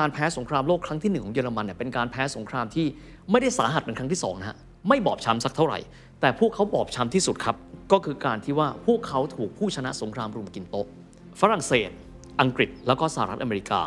[0.04, 2.86] ารแพ้สงครามโลกครั้งที่หนึ่งของเยอรมันเนี่ยเป็นการแพ้สงครามที่
[3.30, 4.56] ไม่ได้สาหัสเหมือนครั้งที่สองนะฮะ
[4.88, 5.78] ไม่บอบช้ำสักเท่าไหร่
[6.20, 7.56] แต่พวกเขาบอบช้ำที่สุดครับ
[7.92, 10.86] ก็คือการที่ว่าพวกเขาถูกผู้ชนะสงครามรุมกินโต๊ะ
[11.40, 11.90] ฝรั่งเศส
[12.40, 13.80] อังกฤษ แล้วก็สหรัฐอเมริกา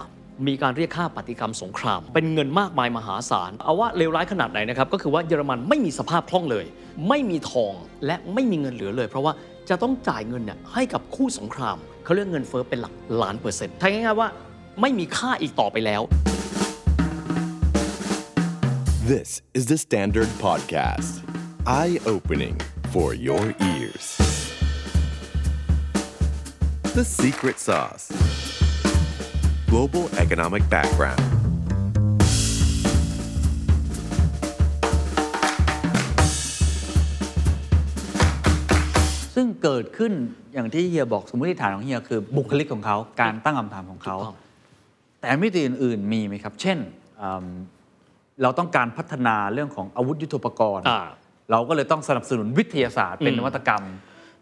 [0.48, 6.66] มีการเรียกค่าปฏิกรรมสงคราม เป็นเงินมากมายมหาศาล เอาว่าเลวร้ายขนาดไหนนะครับ ก็คือว่าเยอรมันไม่มีสภาพคล่องเลย
[7.10, 7.74] ไม่มีทอง
[8.06, 9.34] และไม่มีเงินเหลือเลย เพราะว่า
[9.70, 14.30] จะต้องจ่ายเงินเนี่ยให้กับคู่สงครามเขาเรียกเงินเฟ้อเป็นหลักล้านเปอร์เซ็นต์ใช้ง่ายๆว่า
[14.82, 16.02] ไม่มีค่าอีกต่อไปแล้ว
[19.14, 21.12] This is the Standard Podcast.
[21.66, 22.56] Eye opening
[22.94, 24.06] for your ears.
[26.98, 28.06] The secret sauce.
[29.72, 31.24] Global economic background.
[39.36, 40.12] ซึ่งเกิดขึ้น
[40.54, 44.47] อย่างที่เฮียบอกสมมติฐานของเฮียคือบุคลิกของเขาการตั้งคำถามของเขาถูกต้อง
[45.20, 46.78] แต่มิติอื่น ๆ มีไหมครับ เช่น
[47.22, 47.48] อืม
[48.44, 51.00] เราต้องการพัฒนาเรื่องของอาวุธยุทโธปกรณ์อ่า
[51.52, 53.84] เราก็เลยต้องสนับสนุนวิทยาศาสตร์เป็นอืมนวัตกรรม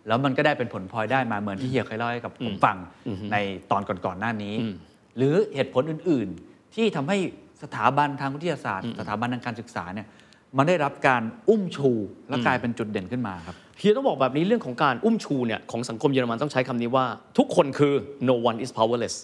[0.08, 2.78] แล้วมันก็ได้เป็นผลพลอยได้มาเหมือนที่เฮียเคยเล่าให้กับผมฟัง
[3.32, 3.38] ใน
[3.72, 4.74] ตอนก่อนๆหน้านี้อืม
[5.18, 7.18] หรือเหตุผลอื่น ๆ ที่ทำให้
[7.64, 10.08] สถาบันทางวิทยาศาสตร์ สถาบันทางการศึกษาเนี่ย
[10.58, 11.92] มันได้รับการอุ้มชู
[12.30, 17.06] และกลายเป็นจุดเด่นขึ้นมาครับเฮียต้องบอกแบบนี้เรื่องของการอุ้มชูเนี่ยของสังคมเยอรมันต้องใช้คำนี้ว่า
[17.38, 17.94] ทุกคนคือ
[18.30, 19.16] no one is powerless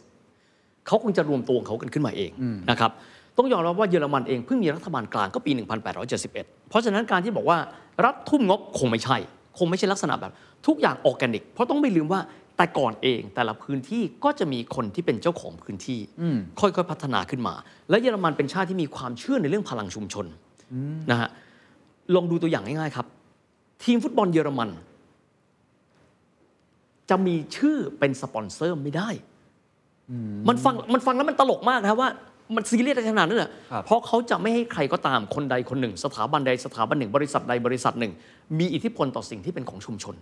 [0.92, 2.31] เขาคงจะรวมตัวของเขากันขึ้นมาเอง
[2.72, 2.92] นะครับ
[3.38, 5.52] ต้องยอมรับว่าเยอรมันเองเพิ่งมีรัฐบาลกลางก็ปี
[6.09, 6.34] 1871
[6.70, 7.58] เพราะฉะนั้นการที่บอกว่า
[8.06, 9.17] รัฐทุ่มงบคงไม่ใช่
[9.58, 10.31] คงไม่ใช่ลักษณะแบบ
[10.67, 12.22] ทุกอย่างออร์แกนิก เพราะต้องไม่ลืมว่า
[12.58, 16.00] แต่ก่อนเองแต่ละพื้นที่ก็จะมีคนที่เป็นเจ้าของพื้นที่
[16.59, 17.53] ค่อยๆพัฒนาขึ้นมา
[17.89, 20.25] และเยอรมันเป็นชาติที่มีความเชื่อในเรื่องพลังชุมชน
[21.12, 21.30] นะฮะ
[22.16, 23.08] ลองดูตัวอย่างง่ายๆครับ
[23.84, 24.69] ทีมฟุตบอลเยอรมัน
[27.09, 29.09] จะมีชื่อเป็นสปอนเซอร์ไม่ได้
[30.50, 32.09] มันฟังมันฟังแล้วมันตลกมากนะครับว่า
[32.56, 38.12] มันซีเรียสขนาดนั้นเหรอครับเพราะเขาจะไม่ให้ใครก็ตามคนใดคนหนึ่ง สถาบันใดสถาบันหนึ่ง บริษัทใดบริษัทหนึ่ง
[38.59, 40.16] มีอิทธิพลต่อสิ่งที่เป็นของชุมชน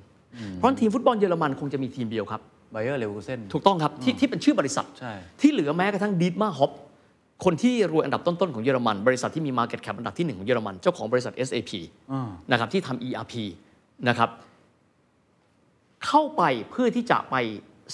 [0.55, 2.41] เพราะทีมฟุตบอลเยอรมันคงจะมีทีมเดียวครับ
[2.71, 6.71] ไบเออร์เลวกูเซนถูกต้องครับที่ที่เป็นชื่อบริษัทใช่ที่เหลือแม้กระทั่งดีดมาฮอป
[7.45, 11.71] คนที่รวยอันดับต้น ๆ ของเยอรมัน บริษัทที่มี Market Cap อันดับที่หนึ่งของเยอรมัน เจ้าของบริษัท SAP
[12.11, 13.33] อ่านะครับที่ทำ ERP
[14.07, 14.29] นะครับ
[16.07, 17.35] เข้าไปเพื่อที่จะไป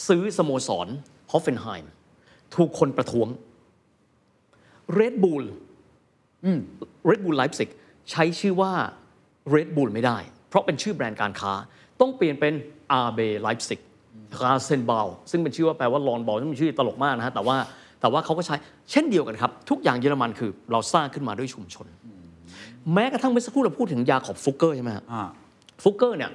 [0.08, 0.88] ซื้อสโมสร
[1.32, 1.92] ฮอฟเฟนไฮม์
[2.56, 3.28] ถูกคนประท้วง
[5.00, 5.46] Red Bull
[7.10, 7.70] Red Bull Leipzig
[8.12, 8.72] ใช้ชื่อว่า
[9.56, 10.18] Red Bull ไม่ได้
[10.50, 11.54] เพราะเป็นชื่อแบรนด์การค้า
[12.02, 12.54] ต้องเปลี่ยนเป็น
[13.06, 13.80] RB Leipzig
[14.38, 17.58] Rasenball ซึ่งเป็นชื่อว่าแปลว่า lawn ball ซึ่งเป็นชื่อตลกมากนะฮะแต่ว่า
[18.02, 18.56] แต่ว่าเขาก็ใช้
[18.92, 21.88] เช่นเดียวกันครับ ทุกอย่างเยอรมันคือเราสร้างขึ้นมาด้วยชุมชน
[22.94, 25.24] แม้กระทั่งเมื่อสักครู่เราพูดถึงยาค็อบฟุกเกอร์ใช่ไหมฮะอ่า
[25.84, 26.32] ฟุกเกอร์เนี่ย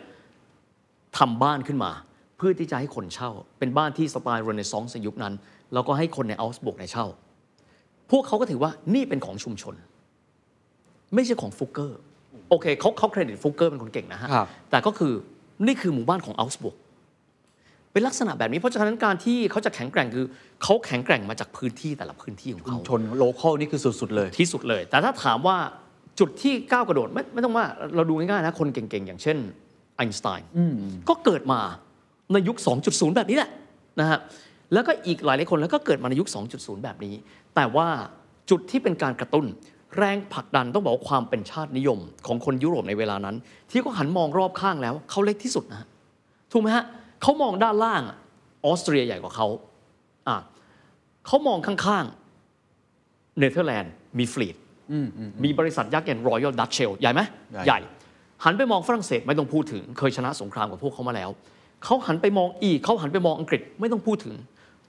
[1.18, 1.90] ทำบ้านขึ้นมา
[2.36, 5.34] เพื่อที่จะให้คนเช่า เป็นบ้านที่สไตล์เรเนซองส์ในยุคนั้น
[5.74, 7.06] แล้วก็ให้คนในเอาก์สบวร์กเช่า
[8.10, 9.74] พวกเขาก็ถือว่านี่เป็นของชุมชน
[11.14, 11.98] ไม่ใช่ของฟุกเกอร์
[12.50, 15.12] โอเคเขาเขาเครดิตฟุกเกอร์เป็นคนเก่งนะฮะครับแต่ก็คือ
[15.66, 16.76] นี่คือหมู่บ้านของเอาก์สบวร์ก
[17.92, 20.26] เป็นลักษณะแบบนี้เพราะฉะนั้นการที่เขาจะแข็งแกร่งคือ
[20.62, 25.56] เขาแข็งแกร่งมาจากพื้นที่แต่ละพื้นที่ของชุมเขา local นี่คือสุดๆเลยที่สุดเลย แต่ถ้าถามว่า
[26.20, 27.64] จุดที่ก้าวกระโดดไม่ไม่ต้องว่า
[27.94, 29.36] เราดูง่ายๆนะคนเก่งๆ อย่างเช่น
[29.96, 30.48] ไอน์สไตน์
[31.08, 31.60] ก็เกิดมา
[32.32, 32.56] ในยุค
[32.86, 33.50] 2.0 แบบนี้แหละ
[34.00, 34.18] นะฮะ
[34.72, 37.14] แล้วก็อีกหลายๆคนแล้วก็เกิดมาในยุค 2.0 แบบนี้
[37.54, 37.88] แต่ว่า
[38.50, 39.46] จุดที่เป็นการกระตุ้น
[39.98, 43.36] แรงผลักดันต้องบอกว่าความเป็นชาตินิยม ของคนยุโรปในเวลานั้น
[43.70, 45.88] ที่เขาหันมองรอบข้างแล้วเขาเล็กที่สุดนะฮะ
[46.52, 46.84] ถูกไหมฮะ
[47.22, 48.16] เขามองด้านล่างอะ
[48.66, 49.46] ออสเตรียใหญ่กว่าเขา
[50.28, 50.36] อะ
[51.26, 54.56] เขามองข้างๆเนเธอร์แลนด์มีฟิลิปส์
[55.44, 57.20] มีบริษัทยักษ์อย่างรอยัลดัตช์เชลล์ใหญ่ไหม
[57.52, 57.80] ใหญ่ใหญ่
[58.44, 61.30] หันไปมองฝรั่งเศสไม่ต้องพูดถึง เคยชนะสงครามกับพวกเขามาแล้ว
[61.84, 64.34] เขาหันไปมองอีกเขาหันไปมองอังกฤษไม่ต้องพูดถึง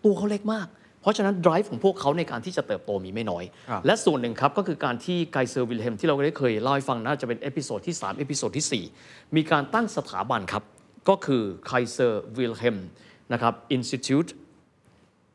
[0.04, 0.68] ตัวเขาเล็กมาก
[1.02, 10.64] เพราะฉะนั้น drive ของพวกเขาในการที่จะเติบโตมีไม่น้อยครับและส่วนหนึ่งครับ ก็คือการที่ไคเซอร์วิลเฮล์มที่เราได้เคยเล่าให้ฟังน่าจะเป็น episode ที่3 episode ที่ 4 มีการตั้งสถาบันครับ
[11.10, 12.78] ก็คือไคเซอร์วิลเฮล์ม
[13.34, 14.30] นะครับ Institute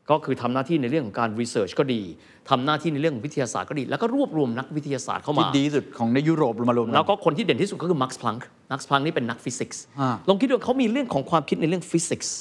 [0.09, 2.01] ก็คือทำหน้าที่ในเรื่องของการ research ก็ดี
[2.49, 12.35] ทำหน้าที่ในเรื่องของวิทยาศาสตร์ก็ดี แล้วก็รวบรวมนักวิทยาศาสตร์เข้าที่มาดีที่สุดของในยุโรปมารวมกันแล้วก็คนที่เด่นที่สุดก็คือแม็กซ์ พลังก์ แม็กซ์ พลังก์นี่เป็นนักฟิสิกส์อ่าลองคิดดูเขามีเรื่องของความคิดในเรื่องฟิสิกส์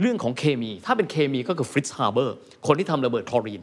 [0.00, 2.36] เรื่องของเคมี ถ้าเป็นเคมีก็คือฟริตซ์ฮาร์เบอร์
[2.66, 3.62] คนที่ทำระเบิดคลอรีน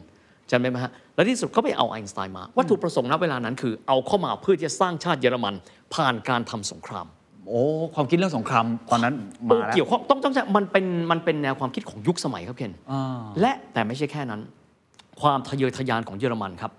[0.50, 5.54] จำได้ไหมฮะ และที่สุดก็ไปเอาไอน์สไตน์มา วัตถุประสงค์ณเวลานั้นคือเอาเข้ามาเพื่อจะสร้างชาติเยอรมัน
[5.94, 7.06] ผ่านการทำสงคราม
[7.48, 7.62] โอ้
[7.94, 9.14] ความคิดเรื่องสงครามตอนนั้น
[9.48, 13.02] มาแล้วเกี่ยวข้องต้องต้องใช้มันเป็นมันเป็นแนวความคิดของยุคสมัยครับเคนอ่า
[13.40, 14.40] และแต่ไม่ใช่แค่นั้น
[15.22, 16.72] ความทะเยอทะยานของเยอรมันครับ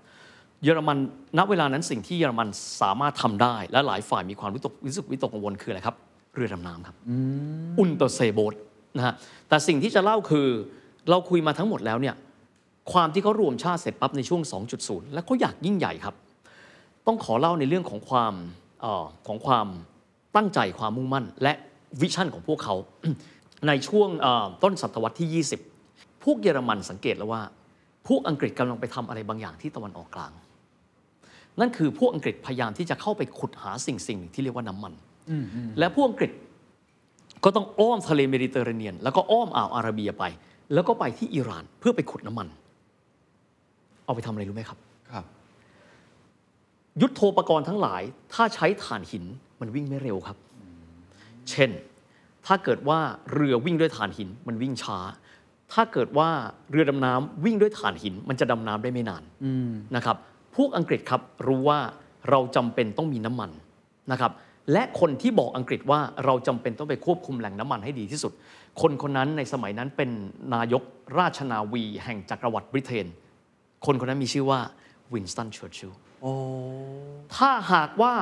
[0.64, 0.96] เยอรมัน
[1.38, 2.48] ณเวลานั้นสิ่งที่เยอรมัน
[2.80, 5.96] สามารถทำได้ และหลายฝ่ายมีความวิตกวิสุกวิตกกังวลคืออะไรครับ
[6.34, 6.96] เรือดำน้ำครับ
[7.78, 8.54] อุนเตอร์เซโบต
[8.96, 9.14] นะฮะ
[9.48, 10.46] แต่สิ่งที่จะเล่าคือ
[11.10, 12.14] เราคุยมาทั้งหมดแล้วเนี่ย
[12.92, 14.42] ความที่เขารวมชาติเสร็จปั๊บในช่วง
[14.78, 16.14] 2.0 แล้วเขาอยากยิ่งใหญ่ครับ
[17.06, 18.34] ต้องขอเล่าในเรื่องของความ
[18.80, 19.66] เออของความ
[20.36, 21.52] ตั้งใจความมุ่งมั่น และ
[22.00, 22.74] วิชั่นของพวกเขา
[23.68, 25.44] ในช่วงเอ่อต้นศตวรรษที่
[25.80, 27.42] 20 พวกเยอรมันสังเกตแล้วว่า
[28.08, 30.32] พวกอังกฤษกำลังไปทำอะไรบางอย่างที่ตะวันออกกลาง
[31.60, 34.92] นั่นคือพวกอังกฤษพยายามที่จะเข้าไปขุดหาสิ่งสิ่งหนึ่งที่เรียกว่าน้ำมัน
[35.78, 36.30] และพวกอังกฤษ
[37.44, 40.24] ก็ต้องอ้อมทะเลเมดิเตอร์เรเนียน แล้วก็อ้อมอ่าวอาระเบียไป
[40.72, 42.48] แล้วก็ไปที่อิหร่านเพื่อไปขุดน้ำมัน
[44.04, 44.78] เอาไปทำอะไรรู้ไหมครับ
[45.12, 45.24] ครับ
[47.00, 48.02] ยุทโธปกรณ์ทั้งหลาย
[48.34, 49.24] ถ้าใช้ถ่านหิน
[49.60, 50.36] มันวิ่งไม่เร็วครับ
[51.50, 51.70] เช่น
[52.46, 52.98] ถ้าเกิดว่า
[53.32, 54.98] เรือวิ่งด้วยถ่านหินมันวิ่งช้า
[55.72, 56.28] ถ้าเกิดว่า
[56.70, 59.22] เรือดำน้ำวิ่งด้วยถ่านหิน มันจะดำน้ำได้ไม่นาน
[59.96, 60.16] นะครับ
[60.56, 61.78] พวกอังกฤษครับรู้ว่า
[62.30, 63.50] เราจำเป็นต้องมีน้ำมัน
[64.12, 64.32] นะครับ
[64.72, 68.32] และคนที่บอกอังกฤษว่าเราจำเป็นต้องไปควบคุมแหล่งน้ำมันให้ดีที่สุด
[68.80, 70.10] คนคนนั้นในสมัยนั้นเป็น
[70.54, 70.82] นายก
[71.18, 73.06] ราชนาวีแห่งจักรวรรดิบริเตน
[73.86, 74.60] คนคนนั้นมีชื่อว่า
[75.12, 75.92] วินสตันเชอร์ชิล
[76.22, 76.32] โอ้
[77.36, 78.14] ถ้าหากว่า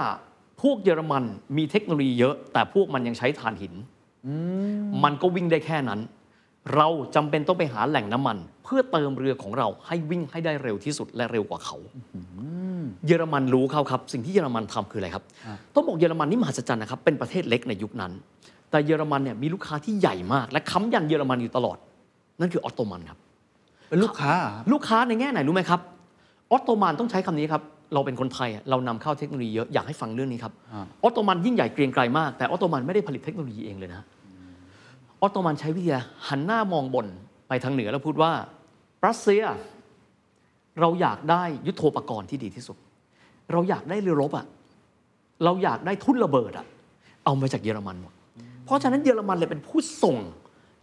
[0.63, 1.25] พวกเยอรมัน
[1.57, 3.75] มีเทคโนโลยีเยอะ แต่พวกมันยังใช้ถ่านหิน
[5.05, 6.01] มันก็วิ่งได้แค่นั้น
[6.75, 11.77] เราจำเป็นต้องไปหาแหล่งน้ำมัน เพื่อเติมเรือของเราให้วิ่งให้ได้เร็วที่สุดและเร็วกว่าเขา
[13.07, 15.25] เยอรมันรู้เขาครับ สิ่งที่เยอรมันทำคืออะไรครับ
[15.75, 18.13] ต้องบอกเยอรมันนี่มหัศจรรย์นะครับ เป็นประเทศเล็กในยุคนั้น
[18.71, 21.77] แต่เยอรมันเนี่ยมีลูกค้าที่ใหญ่มาก และค้ำยันเยอรมันอยู่ตลอด
[22.41, 23.19] นั่นคือออตโตมันครับ
[23.89, 25.81] เป็นลูกค้าเหรอครับลูกค้าในแง่ไหนรู้ไหมครับ
[26.51, 27.63] ออตโตมันต้องใช้คำนี้ครับ
[27.95, 34.03] เราเป็นคนไทยอะเรานำเข้าเทคโนโลยีเยอะอยากให้ฟังเรื่องนี้ครับอ่าออตโตมันยิ่งใหญ่เกรียงไกรมาก แต่ออตโตมันไม่ได้ผลิตเทคโนโลยีเองเลยนะ
[35.23, 35.99] ออตโตมันใช้วิธีอะไร
[36.29, 37.07] หันหน้ามองบน
[37.49, 38.33] ไปทางเหนือแล้วพูดว่า
[39.07, 39.43] รัสเซีย
[40.81, 42.77] เราอยากได้ยุทโธปกรณ์ที่ดีที่สุด
[43.53, 44.47] เราอยากได้เรือรบอะ
[45.45, 46.67] เราอยากได้ทุ่นระเบิดอะ
[47.25, 48.13] เอามาจากเยอรมันหมด
[48.65, 50.17] เพราะฉะนั้นเยอรมันเลยเป็นผู้ส่ง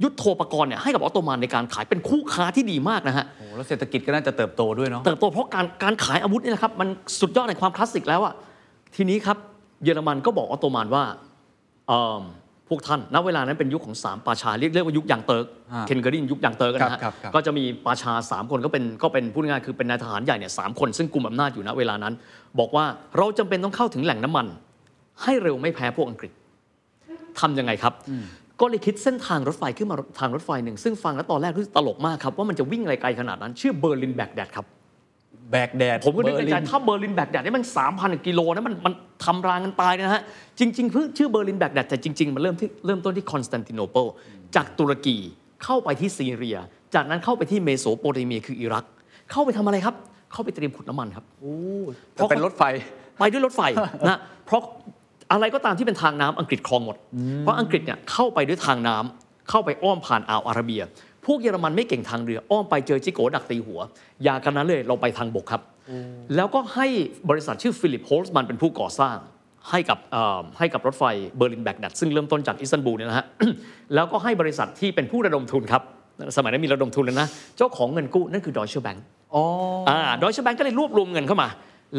[0.03, 6.88] ยุทโธปกรณ์เนี่ยให้กับออตโตมันในการขายเป็นคู่ค้าที่ดีมากนะฮะโอ้แล้วเศรษฐกิจก็น่าจะเติบโตด้วยเนาะเติบโตเพราะการการขายอาวุธนี่นะครับมัน
[7.19, 8.33] สุดยอดในความคลาสสิกแล้วอะ
[8.95, 9.38] ทีนี้ครับ
[9.83, 11.03] เยอรมันก็บอกออตโตมันว่า
[11.88, 12.23] เอิ่ม
[12.69, 22.13] พวกท่านณเวลานั้นเป็นยุคของสามปาชาเรียกเรียกว่ายุคยังเติร์กอ่าเคนเคยได้ยินยุคยังเติร์กนะฮะครับครับก็จะมีปาชาสามคนก็เป็นก็เป็นพูดง่ายๆคือเป็นนายทหารใหญ่เนี่ยสามคนซึ่งกลุ่มอำนาจอยู่ณเวลานั้น
[22.59, 22.85] บอกว่า
[23.17, 24.45] เราจำเป็นต้องเข้าถึงแหล่งน้ำมัน
[25.23, 26.31] ให้เร็วไม่แพ้พวกอังกฤษ
[27.39, 27.94] ทำยังไงครับ
[28.62, 34.65] ก็เลยคิดเส้นทางรถไฟขึ้นมาทางรถไฟหนึ่งซึ่งฟังแล้วตอนแรกรู้สึกตลกมากครับว่ามันจะวิ่งอะไรไกลขนาดนั้น ชื่อเบอร์ลินแบกแดดครับ
[35.51, 37.65] แบกแดดผมก็นึกในใจเบอร์ลิถ้าเบอร์ลินแบกแดดนี่มัน
[37.95, 38.94] 3,000กิโลนะมันมัน
[39.25, 40.24] ทำรางกันตายนะฮะ
[40.59, 44.06] จริงๆเพิ่งชื่อเบอร์ลินแบกแดดแต่จริง ๆ มันเริ่มที่เริ่มต้นที่คอนสแตนติโนเปิล
[44.56, 45.18] จากตุรกี
[45.63, 46.57] เข้าไปที่ซีเรีย
[46.95, 48.86] จากนั้นเข้าไปที่เมโสโปเตเมียคืออิรัก
[49.31, 49.95] เข้าไปทำอะไรครับ
[50.31, 51.25] เข้าไปเตรียมขุดน้ำมันครับ
[52.13, 52.63] แต่เป็นรถไฟ
[53.19, 53.62] ไปด้วยรถไฟ
[54.09, 54.62] นะเพราะ
[55.31, 56.95] อะไรก็ตามที่เป็นทางน้ำอังกฤษครองหมด
[57.41, 60.81] เพราะอังกฤษเนี่ยเข้าไปด้วยทางน้ำเข้าไปอ้อมผ่านอ่าวอาระเบีย
[61.25, 63.80] พวกเยอรมันไม่เก่งทางเรือ อ้อมไปเจอจิ๊กโก๋ดักตีหัว
[64.24, 65.62] อย่ากระนั้นเลยเราไปทางบกครับ
[66.36, 66.88] แล้วก็ให้
[67.30, 69.18] บริษัทชื่อ Philipp Holzmann เป็นผู้ก่อสร้าง
[69.69, 71.04] ให้กับเอ่อให้กับรถไฟ
[71.38, 73.25] เบอร์ลินแบกแดดซึ่งเริ่มต้นจากอิสตันบูลเนี่ยนะฮะ
[73.95, 75.81] แล้วก็ให้บริษัทที่เป็นผู้ระดมทุนครับ
[76.36, 77.27] สมัยนั้นมีระดมทุนแล้วนะ
[77.57, 78.98] เจ้าของเงินกู้นั่นคือ Deutsche Bank
[79.36, 79.44] อ๋อ
[79.89, 81.50] อ่า Deutsche Bank ก็เลยรวบรวมเงินเข้ามา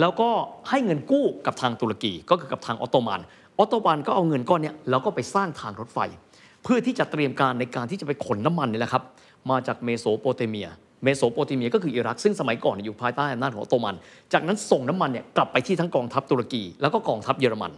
[0.01, 0.29] แล้วก็
[0.69, 3.21] ให้เงินกู้กับทางตุรกีก็คือกับทางออตโตมัน
[3.59, 5.99] ออตโตมันก็เอาเงินก้อนเนี้ยแล้วก็ไปสร้างทางรถไฟ
[6.67, 9.03] เพื่อที่จะเตรียมการในการที่จะไปขนน้ำมันนี่แหละครับ
[9.51, 10.69] มาจากเมโสโปเตเมีย
[11.05, 13.95] เมโสโปเตเมียก็คืออิรักซึ่งสมัยก่อนอยู่ภายใต้อำนาจของออตโตมัน
[14.33, 17.73] จากนั้นส่งน้ำมันเนี่ยกลับไปที่ทั้งกองทัพตุรกี แล้วก็กองทัพเยอรมัน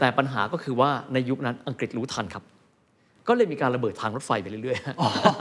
[0.00, 2.42] แต่ปัญหาก็คือว่าในยุคนั้นอังกฤษรู้ทันครับ
[3.28, 4.78] ก็เลยมีการระเบิดทางรถไฟไปเรื่อย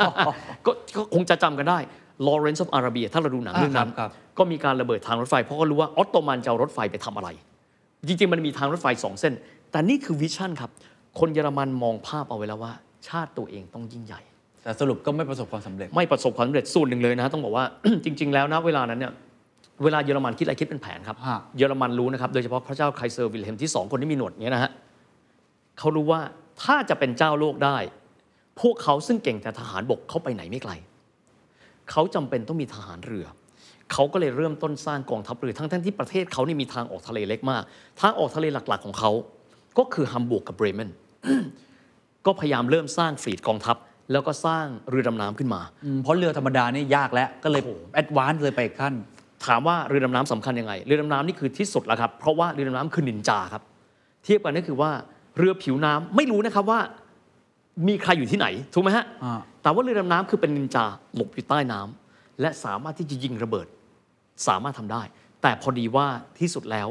[0.01, 1.79] ๆก็ก็คงจะจำกันได้
[2.27, 7.29] Lawrence of Arabia ถ้าเราดูหนังเรื่องนั้นอ่าครับก็มีการระเบิดทางรถไฟ เพราะก็รู้ว่าออตโตมันจะเอารถไฟไปทำอะไร
[8.07, 9.33] จริงๆมันมีทางรถไฟสองเส้น
[9.71, 10.71] แต่นี่คือ vision ครับ
[11.19, 12.73] คนเยอรมันมองภาพเอาไว้แล้วว่า
[13.07, 14.21] ชาติตัวเองต้องยิ่งใหญ่
[14.63, 17.65] แต่สรุปก็ไม่ประสบความสำเร็จ ไม่ประสบความสำเร็จส่วนหนึ่งเลยนะต้องบอกว่า
[18.05, 19.13] จริง ๆ แล้วนะเวลานั้นเนี่ย
[19.83, 24.71] เวลาเยอรมันคิดอะไรคิดเป็นแผนครับฮะเยอรมันรู้นะครับ โดยเฉพาะพระเจ้าไคเซอร์วิลเฮมที่สองคนที่มีหนวดเนี้ยนะฮะ
[25.79, 26.21] เขารู้ว่า
[26.63, 27.77] ถ้าจะเป็นเจ้าโลกได้
[28.61, 30.71] พวกเขาซึ่งเก่งแต่ทหารบกเขาไปไหนไม่ไกล
[31.91, 33.25] เขาจำเป็นต้องมีทหารเรือ
[33.93, 37.63] เขาก็เลยเริ่มต้นสร้างกองทัพเรือทั้งๆที่ประเทศเขานี่มีทางออกทะเลเล็กมาก
[38.01, 39.11] ทางออกทะเลหลักๆของเขา
[39.77, 40.89] ก็คือฮัมบูร์กกับเบรเมน
[42.25, 43.77] ก็พยายามเริ่มสร้าง fleet กองทัพ
[44.11, 48.93] แล้วก็สร้างเรือดำน้ำขึ้นมาอืมเพราะเรือธรรมดานี่ยากแล้ว ก็เลยโอ้โห advance เลยไปอีกขั้น
[49.45, 53.63] ถามว่าเรือดำน้ำสำคัญยังไง เรือดำน้ำนี่คือที่สุดแล้วครับ เพราะว่าเรือดำน้ำคือนินจาครับ
[54.23, 54.91] เทียบกันก็คือว่า
[55.37, 56.79] เรือผิวน้ำไม่รู้นะครับว่า
[57.87, 63.67] มีใครอยู่ที่ไหนถูกไหมฮะอ่าแต่ว่าเรือดำน้ำคือเป็นนินจาหลบอยู่ใต้น้ำและสามารถที่จะยิงระเบิด
[64.47, 65.03] สามารถทำได้
[65.41, 66.07] แต่พอดีว่า
[66.39, 66.87] ที่สุดแล้ว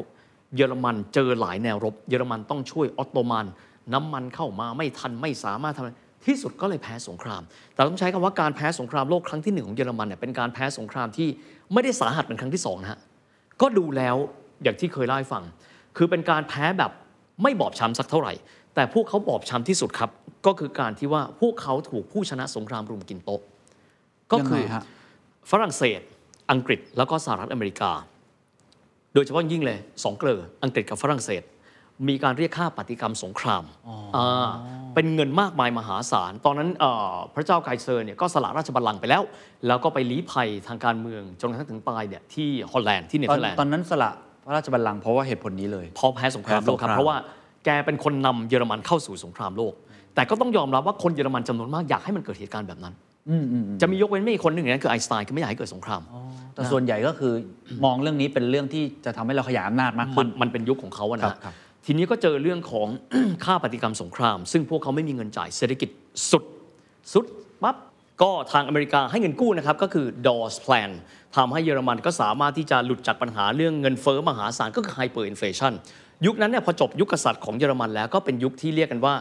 [0.56, 3.46] เยอรมันเจอหลายแนวรบ เยอรมันต้องช่วยออตโตมัน
[3.94, 7.42] น้ำมันเข้ามาไม่ทันไม่สามารถทำที่สุดก็เลยแพ้สงคราม
[7.74, 11.28] แต่ต้องใช้คำว่าการแพ้สงครามโลกครั้งที่หนึ่งของเยอรมันเนี่ยเป็นการแพ้สงครามที่
[11.72, 13.00] ไม่ได้สาหัสเหมือนครั้งที่สองนะฮะ
[13.60, 14.16] ก็ดูแล้ว
[14.62, 15.44] อย่างที่เคยเล่าให้ฟัง
[15.96, 16.90] คือเป็นการแพ้แบบ
[17.42, 18.32] ไม่บอบช้ำสักเท่าไหร่
[18.74, 20.10] แต่พวกเขาบอบช้ำที่สุดครับ
[20.46, 23.40] ก็คือการที่ว่าพวกเขาถูกผู้ชนะสงครามรุมกินโต๊ะ
[24.32, 24.84] ก็คือยังไงฮะ
[25.50, 26.00] ฝรั่งเศส
[26.50, 27.90] อังกฤษแล้วก็สหรัฐอเมริกา
[29.16, 31.42] โดยเฉพาะยิ่งเลยสองเกลออังกฤษกับฝรั่งเศส
[32.08, 33.64] มีการเรียกค่าปฏิกรรมสงครามมา
[34.94, 39.22] เป็นเงินมากมายมหาศาล ตอนนั้นเอ่อพระเจ้าไกเซอร์เนี่ยก็สละราชบัลลังก์ไปแล้ว
[39.66, 44.10] แล้วก็ไปลี้ภัยทางการเมืองจนกระทั่งถึงตายเนี่ยที่ฮอลแลนด์ที่เนตอเธอร์แลนด์นตอนนั้นสละ
[44.44, 47.16] พระราชบัลลังก์เพราะว่าเหตุผลนี้เลยยพอแพ้สงครามโลกครับแพ้สงครามเพราะว่า
[47.64, 49.74] แกเป็นคนนำเยอรมันเข้าสู่สงครามโลก
[50.14, 52.94] แต่ก็ต้องยอมรับว่าคนเยอรมันจำนวนมากอยากให้มันเกิดเหตุการณ์แบบนั้น
[53.80, 56.02] จะมียกเว้นไม่กี่คนหนึ่งนั้นคือไอน์สไตน์คือไม่อยากให้เกิดสงคราม
[56.54, 57.32] แต่ส่วนใหญ่ก็คือ
[57.84, 61.54] มองเรื่องนี้เป็นเรื่องที่จะทำให้เราขยายอำนาจมากมัขึ้นนมันเป็นยุคของเขาอะครันะบครับ
[61.86, 62.88] ทีนี้ก็เจอเรื่องของ
[63.44, 65.88] ค่าปฏิกรรมสงคราม ซึ่งพวกเขาไม่มีเงินจ่ายเศรษฐกิจ
[66.30, 66.44] สุด
[67.12, 67.24] สุด
[67.62, 67.76] ปั๊บ
[68.22, 70.90] ก็ทางอเมริกาให้เงินกู้นะครับก็คือ DOS Plan
[71.36, 75.72] ทำให้เยอรมันก็สามารถที่จะหลุดจากปัญหาเรื่องเงินเฟ้อมหาศาลก็คือ hyperinflation
[76.26, 79.14] ยุคนั้นเนี่ยพอจบยุคกษัตริย์ของเยอรมันแล้วก็เป็นยุคที่เรียกกันว่า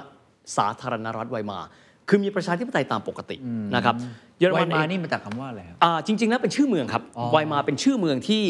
[0.58, 1.68] สาธารณรัฐไวมาร์
[2.10, 3.38] คือมีประชาธิปไตยตามปกติ
[3.76, 3.96] นะครับ
[4.40, 8.44] แล้วไวมาร์เองนี่มาจากคำว่าอะไรครับอ่าจริง ๆ แล้วเป็นชื่อเมืองครับไวมาร์เป็นชื่อเมืองที่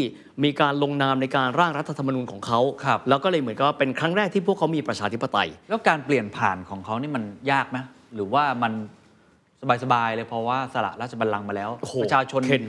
[0.44, 7.78] มีการลงนามในการร่างรัฐธรรมนูญของเขาครับแล้วก็เลยเหมือนกับว่าเป็นครั้งแรกที่พวกเขามีประชาธิปไตย แล้วการเปลี่ยนผ่านของเขานี่มันยากไหม
[8.16, 8.74] หรือว่ามัน
[9.84, 12.64] สบายๆเลยเพราะว่าสละราชบัลลังก์มาแล้วโอ้โหประชาชนเคน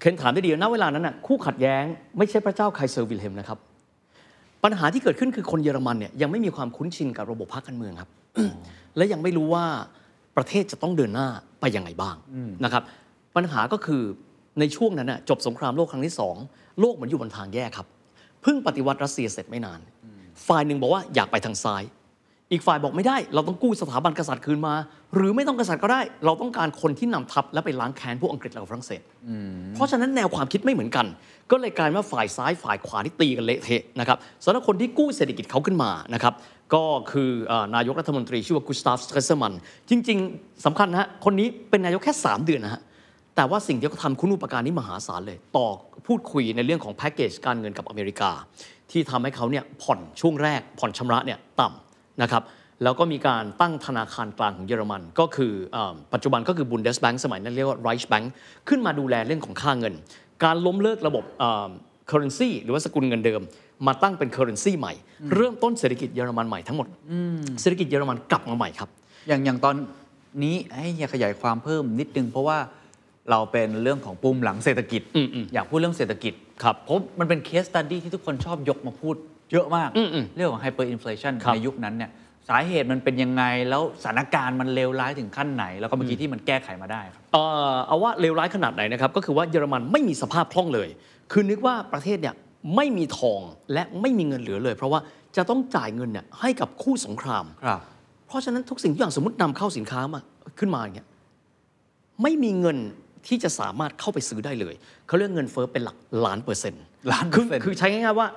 [0.00, 1.84] เคนถามได้ดีนะเวลานั้นน่ะคู่ขัดแย้ง
[2.18, 3.58] ไม่ใช่พระเจ้าไคเซอร์วิลเฮมนะครับ
[4.64, 8.10] ปัญหาที่เกิดขึ้นคือคนเยอรมันเนี่ยยังไม่มีความคุ้นชินกับระบบพรรคการเมืองครับ
[8.96, 9.64] และยังไม่รู้ว่า
[10.36, 11.28] ประเทศจะต้องเดินหน้า
[11.60, 12.16] ไปยังไงบ้าง
[12.64, 12.82] นะครับ
[13.36, 14.02] ปัญหาก็คือ
[14.60, 16.36] ในช่วงนั้นน่ะจบสงครามโลกครั้งที่สอง
[16.80, 17.86] โลกเหมือนอยู่บนทางแยกครับ
[18.42, 19.80] เพิ่งปฏิวัติรัสเซียเสร็จไม่นาน
[20.46, 21.84] ฝ่ายหนึ่งบอกว่าอยากไปทางซ้าย
[22.52, 24.74] อีกฝ่ายบอกไม่ได้ เราต้องกู้สถาบันกษัตริย์คืนมา
[25.14, 29.02] หรือไม่ต้องกษัตริย์ก็ได้ เราต้องการคนที่นำทัพและไปล้างแค้นพวกอังกฤษและฝรั่งเศส
[29.74, 31.06] เพราะฉะนั้นแนวความคิดไม่เหมือนกัน
[31.50, 36.32] ก็เลยกลายว่าฝ่ายซ้ายฝ่ายขวาที่ตีกันเละเทะนะครับสำหรับคนที่กู้เศรษฐกิจเขาขึ้นมานะครับ
[36.74, 37.30] ก็คือ
[37.76, 39.52] นายกรัฐมนตรีชื่อว่ากุสตาฟสเตรเซอร์มัน
[39.90, 42.82] จริง ๆสำคัญนะฮะ คนนี้เป็นนายกแค่ 3 เดือนนะฮะ
[43.36, 45.66] แต่ว่าสิ่งที่เขาทำคุณอุปการนี่มหาศาลเลย ต่อ
[46.06, 48.30] พูดคุยในเรื่องของแพ็กเกจการเงินกับอเมริกา
[48.90, 52.42] ที่ทำให้เขาเนี่ยผ่อนช่วงแรก ผ่อนชำระเนี่ยต่ำนะครับ
[52.82, 55.78] แล้วก็มีการตั้งธนาคารกลางของเยอรมัน ก็คืออ
[56.12, 58.26] ปัจจุบันก็คือ Bundesbank สมัยนั้นเรียกว่า Reichsbank
[58.68, 59.94] ขึ้นมาดูแลเรื่องของค่าเงิน
[60.44, 61.68] การล้มเลิกระบบเอ่อ
[62.10, 63.40] currency หรือว่าสกุลเงินเดิม
[63.86, 64.92] มาตั้งเป็น currency ใหม่
[65.34, 66.86] เริ่มต้นเศรษฐกิจเยอรมันใหม่ทั้งหมด
[67.60, 68.88] เศรษฐกิจเยอรมันกลับมาใหม่ครับ
[69.28, 69.74] อย่างอย่างตอน
[70.44, 72.58] นี้ให้อยากขยายความเพิ่มนิดนึง เพราะว่า
[73.30, 79.16] เราเป็นเรื่องของปุ่มหลังเศรษฐกิจอืมอืมอยากพูดเรื่องเศรษฐกิจครับเพราะมันเป็น case study ที่ทุกคนชอบยกมาพูด
[79.52, 82.10] เยอะมากอืมอืมเรื่องของ hyperinflation ครับในยุคนั้นเนี่ย
[82.48, 90.88] สาเหตุมันเป็นยังไง แล้วสถานการณ์มันเลวร้ายถึงขั้นไหน แล้วก็เมื่อกี้ที่มันแก้ไขมาได้ครับเอ่อเอาว่าเลวร้ายขนาดไหนนะครับ ก็คือว่าเยอรมันไม่มีสภาพคล่องเลย
[91.32, 92.34] คือนึกว่าประเทศเนี่ย
[92.76, 93.40] ไม่มีทอง
[93.72, 95.00] และไม่มีเงินเหลือเลย เพราะว่า
[95.36, 97.80] จะต้องจ่ายเงินเนี่ยให้กับคู่สงครามครับ
[98.26, 100.20] เพราะฉะนั้นทุกสิ่งทุกอย่างสมมตินำเข้าสินค้ามา
[100.58, 101.08] ขึ้นมาอย่างเงี้ย
[102.22, 102.78] ไม่มีเงิน
[103.26, 104.74] ที่จะสามารถเข้าไปซื้อได้เลย
[105.06, 108.28] เขาเรียกเงินเฟ้อเป็นหลักล้านเปอร์เซ็นต์ล้านเปคือร์เซ็นต์คือใช้ง่ายๆว่า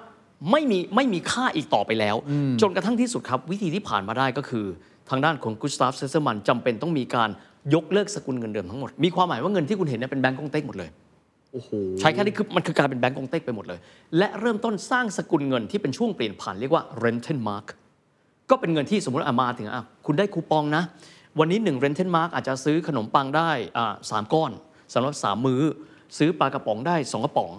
[0.51, 2.15] ไม่มีไม่มีค่าอีกต่อไปแล้ว
[2.62, 4.65] จนกระทั่งที่สุดครับ วิธีที่ผ่านมาได้ก็คือ
[5.10, 7.29] ทางด้านของกุสตาฟชเตรเซอมันจำเป็นต้องมีการ
[7.74, 11.04] ยกเลิกสกุลเงินเดิมทั้งหมด มีความหมายว่าเงินที่คุณเห็นเนี่ยเป็นแบงก์กงเต็กหมดเลยโอ้โห
[12.00, 13.79] ใช้แค่นี้คือมันคือการเป็นแบงก์กงเต็กไปหมดเลย
[14.17, 17.67] และเริ่มต้นสร้างสกุลเงินที่เป็นช่วงเปลี่ยนผ่านเรียกว่า Rentenmark
[18.50, 20.83] ก็เป็นเงินที่สมมติอามาถึงอะคุณได้คูปองนะ
[21.39, 24.51] วันนี้1 renten mark อาจจะซื้อขนมปังได้อ่าสามก้อน
[24.93, 25.62] สำหรับ3มื้อ
[26.17, 27.51] ซื้อปลากระป๋องได้2กระป๋อง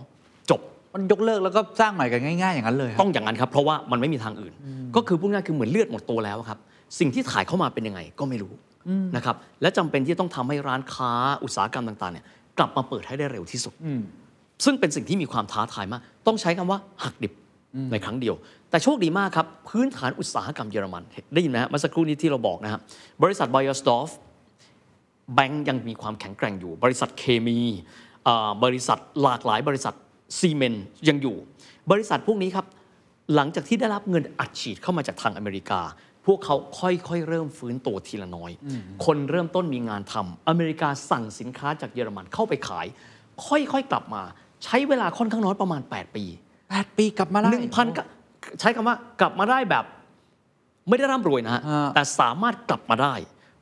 [0.50, 0.60] จบ
[0.94, 4.52] มันยกเลิกแล้วก็สร้างใหม่กันง่าย ๆ อย่างนั้นเลยครับต้องอย่างนั้นครับเพราะว่ามันไม่มีทางอื่น
[4.96, 6.58] ก็คือพูดง่ายๆคือเหมือนเลือดหมดตัวแล้วครับ
[6.98, 8.52] สิ่งที่ถ่ายเข้ามาเป็นยังไงก็ไม่รู้
[9.16, 11.12] นะครับและจำเป็นที่ต้องทำให้ร้านค้า
[11.44, 12.26] อุตสาหกรรมต่างๆเนี่ย
[12.58, 13.74] กลับมาเปิดให้ได้เร็วที่สุด
[14.64, 17.32] ซึ่งเป็นสิ่งที่มีความท้าทายมาก ต้องใช้คำว่าหักดิบ
[17.92, 18.34] ในครั้งเดียว
[18.70, 21.02] แต่โชคดีมากครับ พื้นฐานอุตสาหกรรมเยอรมัน
[21.34, 22.80] ได้ยินไหมฮะเมื่อสักครู่นี้ที่เราบอกนะครับ
[23.22, 24.10] บริษัท b บ y e r s d o r f
[25.34, 27.58] แบงก์ยังมีความแข็งแกร่งอยู่ บริษัทเคมี
[28.26, 29.94] อ่าบริษัทหลากหลายบริษัท
[30.38, 31.36] ซีเมนต์ยังอยู่
[31.92, 32.66] บริษัทพวกนี้ครับ
[33.34, 35.80] หลังจากที่ได้รับเงินอัดฉีดเข้ามาจากทางอเมริกา
[36.26, 38.50] พวกเขาค่อยๆ เริ่มฟื้นตัวทีละน้อย
[39.04, 42.86] คนเริ่มต้นมีงานทำอเมริกาสั่งสินค้าจากเยอรมันเข้าไปขาย
[43.46, 44.22] ค่อยๆ กลับมา
[44.64, 46.24] ใช้เวลาค่อนข้างน้อยประมาณ 8 ปี
[46.66, 48.02] 8 ปีกลับมาได้หนึ่งพันก็
[48.60, 49.84] ใช้คำว่ากลับมาได้แบบ
[50.88, 53.14] ไม่ได้ร่ำรวยนะฮะอ่าแต่สามารถกลับมาได้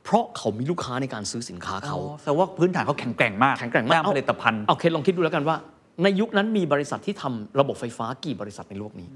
[0.03, 5.57] เพราะเขามีลูกค้าในการซื้อสินค้าเขาอ๋อแสดงว่าพื้นฐานเขาแข็งแกร่งมากแข็งแกร่งมากด้านผลิตภัณฑ์เอาเคลองคิดดูแล้วกันว่า
[6.03, 9.07] ในยุคนั้นมีบริษัทที่ทำระบบไฟฟ้ากี่บริษัทในโลกนี้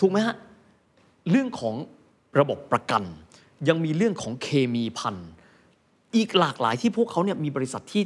[0.00, 0.36] ถูกไหมฮะ
[1.30, 1.74] เรื่องของ
[2.38, 3.02] ระบบประกัน
[3.68, 5.16] ยังมีเรื่องของเคมีพัน
[6.16, 8.04] อีกหลากหลายที่พวกเขาเนี่ยมีบริษัทที่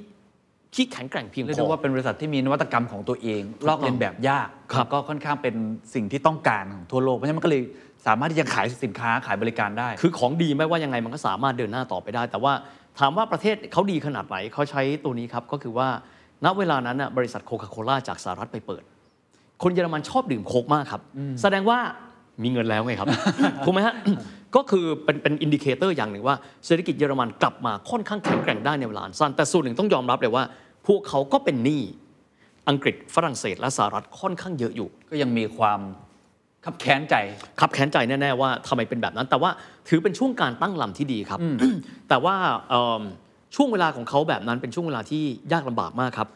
[0.75, 5.55] ที่แข็งแกร่งเพียงพอเรียกได้ว่าเป็นบริษัทที่มีนวัตกรรมของตัวเอง ลอกเลียนแบบยากครับแล้วก็ค่อนข้างเป็น
[5.95, 7.63] สิ่งที่ต้องการของทั่วโลกเพราะฉะนั้นมันก็เลย
[8.07, 12.53] สามารถที่จะขายสินค้าขายบริการได้ คือของดีไม่ว่ายังไงมันก็สามารถเดินหน้าต่อไปได้ แต่ว่า
[12.99, 15.89] ถามว่าประเทศเขาดีขนาดไหนเขาใช้ตัวนี้ครับก็คือว่า
[16.45, 18.83] ณเวลานั้นน่ะบริษัทโคคาโคล่าจากสหรัฐไปเปิด
[19.63, 21.03] คนเยอรมันชอบดื่มโค้กมากครับ
[21.43, 21.79] แสดงว่า
[22.43, 23.09] มีเงินแล้วไงครับ
[23.65, 23.95] ถูกไหมฮะ
[24.57, 26.37] ก็คือเป็นเป็น indicator อย่างหนึ่งว่า
[26.67, 30.45] เศรษฐกิจเยอรมันกลับมาค่อนข้างแข็งแกร่งได้ในเวลาอันสั้น แต่ส่วนหนึ่งต้องยอมรับเลยว่า
[30.87, 31.83] พวกเขาก็เป็นหนี้
[32.69, 35.81] อังกฤษฝรั่งเศสและสหรัฐค่อนข้างเยอะอยู่ ก็ยังมีความ
[36.65, 37.15] ขับแค้นใจ
[37.61, 39.51] ขับแค้นใจแน่ ๆ ว่าทำไมเป็นแบบนั้น แต่ว่า
[39.89, 41.41] ถือเป็นช่วงการตั้งลำที่ดีครับ
[42.09, 42.35] แต่ว่า
[42.69, 43.03] เอิ่ม
[43.55, 45.23] ช่วงเวลาของเขาแบบนั้นเป็นช่วงเวลาที่
[45.53, 46.29] ยากลำบากมากครับ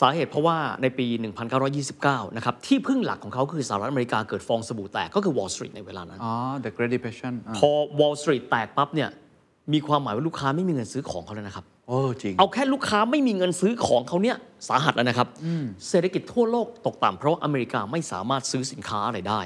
[0.00, 1.06] สาเหตุเพราะว่าในปี
[1.70, 6.32] 1929 นะครับ ที่พึ่งหลักของเขาคือสหรัฐอเมริกาเกิดฟองสบู่แตกก็คือ Wall Street ในเวลานั้น อ๋อ
[6.64, 7.70] the Great Depression อะพอ
[8.00, 9.10] Wall Street แตกปั๊บเนี่ย
[9.72, 14.36] มีความหมายว่าลูกค้าไม่มีเงินซื้อของเขาแล้วนะครับโอ้จริง เอาแค่ลูกค้าไม่มีเงินซื้อของเขาเนี่ย
[14.68, 15.28] สาหัสแล้วนะครับ
[15.88, 19.40] เศรษฐกิจทั่วโลกตกต่ำเพราะว่าอเมริกาไม่สามารถซื้อสินค้าอะไรได้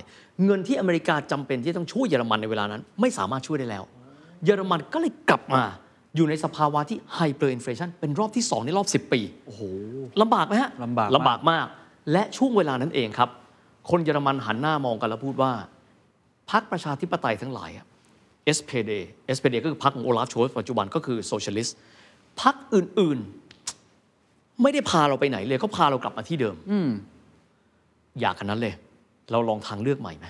[0.44, 3.84] เงินที่อเมริกาจำเป็นที่ต้องช่วยเยอรมันในเวลานั้น ไม่สามารถช่วยได้แล้ว
[4.44, 5.64] เยอรมันก็เลยกลับมา
[6.16, 9.62] อยู่ในสภาวะที่ hyperinflation เป็นรอบที่ 2 ในรอบ 10 ปีโอ้โห
[10.20, 11.66] ลำบากไหมฮะลำบากมากลำบากมาก
[12.12, 13.30] และช่วงเวลานั้นเองครับ
[13.90, 15.52] คนเยอรมันหันหน้ามองกันแล้วพูดว่า
[16.50, 17.86] พรรคประชาธิปไตยทั้งหลายอะ
[18.56, 18.90] SPD
[19.36, 21.76] SPD ก็คือพรรคของโอลาฟโชลส์ปัจจุบันก็คือ socialist
[22.42, 26.56] พรรคอื่นๆ ไม่ได้พาเราไปไหนเลยเขาพาเรากลับมาที่เดิม
[28.20, 28.74] ยากขนาดนั้นเลย
[29.30, 30.26] เราลองทางเลือกใหม่ไหม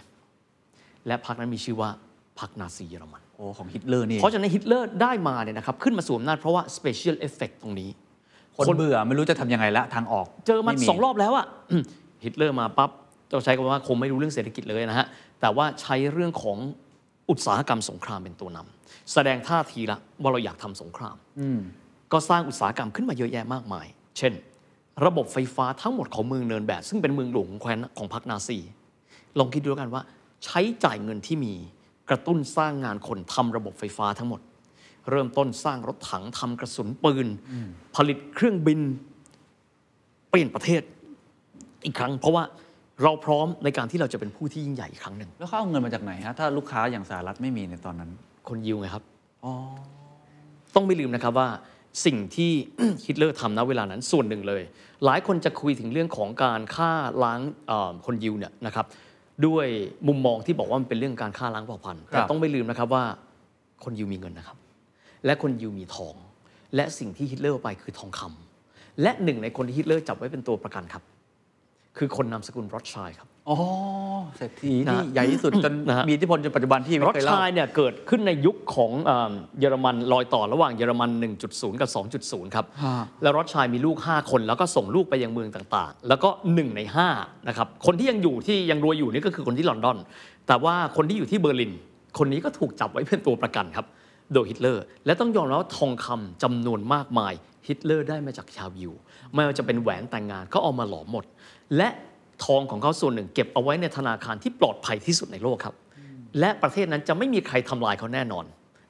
[1.06, 1.90] และพรรคนั้นมีชื่อว่า
[2.38, 7.90] พรรคนาซีเยอรมัน โอ้ของฮิตเลอร์นี่เพราะฉะนั้นฮิตเลอร์ได้มาเนี่ยนะครับขึ้นมาสวมอำนาจเพราะว่า special effect ตรงนี้
[8.56, 11.46] คนเบื่อไม่รู้จะทำยังไงละทางออก เจอมันไปสองรอบแล้วอะ
[12.24, 12.90] ฮิตเลอร์มาปั๊บ
[13.32, 15.06] ต้องใช้คำว่าคงไม่รู้เรื่องเศรษฐกิจเลยนะฮะ
[15.40, 16.58] แต่ว่าใช้เรื่องของ
[17.30, 21.16] อุตสาหกรรมสงครามเป็นตัวนำแสดงท่าทีละว่าเราอยากทำสงคราม
[22.12, 23.86] ก็สร้างอุตสาหกรรมขึ้นมาเยอะแยะมากมาย
[24.18, 24.32] เช่น
[25.06, 28.58] ระบบไฟฟ้าทั้งหมดของเมืองเนินแบดซึ่งเป็นเมืองหลวงของแคว้นของพรรคนาซี
[29.38, 30.02] ลองคิดดูแล้วกันว่า
[30.44, 31.54] ใช้จ่ายเงินที่มี
[32.10, 34.40] กระตุ้นสร้างงานคนทำระบบไฟฟ้าทั้งหมด
[35.10, 37.26] เริ่มต้นสร้างรถถังทำกระสุนปืน
[37.96, 38.80] ผลิตเครื่องบิน
[40.30, 40.82] เปลี่ยนประเทศ
[41.84, 42.44] อีกครั้ง เพราะว่า
[43.02, 48.10] เราพร้อมในการที่เราจะเป็นผู้ที่ยิ่งใหญ่อีกครั้งหนึ่งแล้วเขาเอาเงินมาจากไหนฮะถ้าลูกค้าอย่างสหรัฐไม่มีในตอนนั้น
[48.48, 49.04] คนยิวไงครับ
[50.74, 51.48] ต้องไม่ลืมนะครับว่า
[52.06, 52.50] สิ่งที่
[53.06, 54.62] ฮิตเลอร์ทำณเวลานั้นส่วนหนึ่งเลย
[55.04, 56.92] หลายคนจะคุยถึงเรื่องของการฆ่า
[57.22, 58.86] ล้างเอ่อคนยิวเนี่ยนะครับ
[59.46, 59.66] ด้วย
[60.08, 63.04] มุมมองที่บอกว่ามันเป็นเรื่องการฆ่าล้างเผ่าพันธุ์ครับแต่ต้องไม่ลืมนะครับว่า
[63.84, 64.58] คนยิวมีเงินนะครับ
[65.24, 66.14] และคนยิวมีทอง
[66.74, 71.02] และสิ่งที่ฮิตเลอร์เอาไปคือทองคำและหนึ่งในคนที่ฮิตเลอร์จับไว้เป็นตัวประกันครับ
[71.98, 73.56] คือคนนามสกุลรอดชัยครับ อ๋อ
[74.36, 81.10] เศรษฐีที่นะใหญ่ที่สุดจนนะฮะมีอิทธิพลจนปัจจุบันที่ไม่รอดเคยเล่าชัยเนี่ยเกิดขึ้นในยุคของเอ่อเยอรมันรอยต่อระหว่างเยอรมัน
[81.46, 81.90] 1.0 กับ
[82.22, 86.80] 2.0 ครับฮะแล้วรอดชัยมีลูก 5 คนแล้วก็ส่งลูกไปยังเมืองต่างๆ แล้วก็ 1 ใน
[87.14, 89.98] 5นะครับคนที่ยังอยู่ที่ยังรวยอยู่นี่ก็คือคนที่ลอนดอน
[90.46, 91.72] แต่ว่าคนที่อยู่ที่เบอร์ลิน
[92.18, 93.86] คนนี้ก็ถูกจับไว้เป็นตัวประกันครับ
[94.32, 97.32] โดยฮิตเลอร์ และต้องยอมรับว่าทองคำจำนวนมากมาย
[97.68, 98.92] ฮิตเลอร์ได้มาจากชาวยิว
[99.34, 101.24] ไม่ว่าจะเป็นแหวนแต่งงานก็เอามาหลอมหมด
[101.76, 101.88] และ
[102.44, 105.74] ทองของเขาส่วนหนึ่ง เก็บเอาไว้ในธนาคารที่ปลอดภัยที่สุดในโลกครับ
[106.40, 108.44] และประเทศนั้นจะไม่มีใครทำลายเขาแน่นอน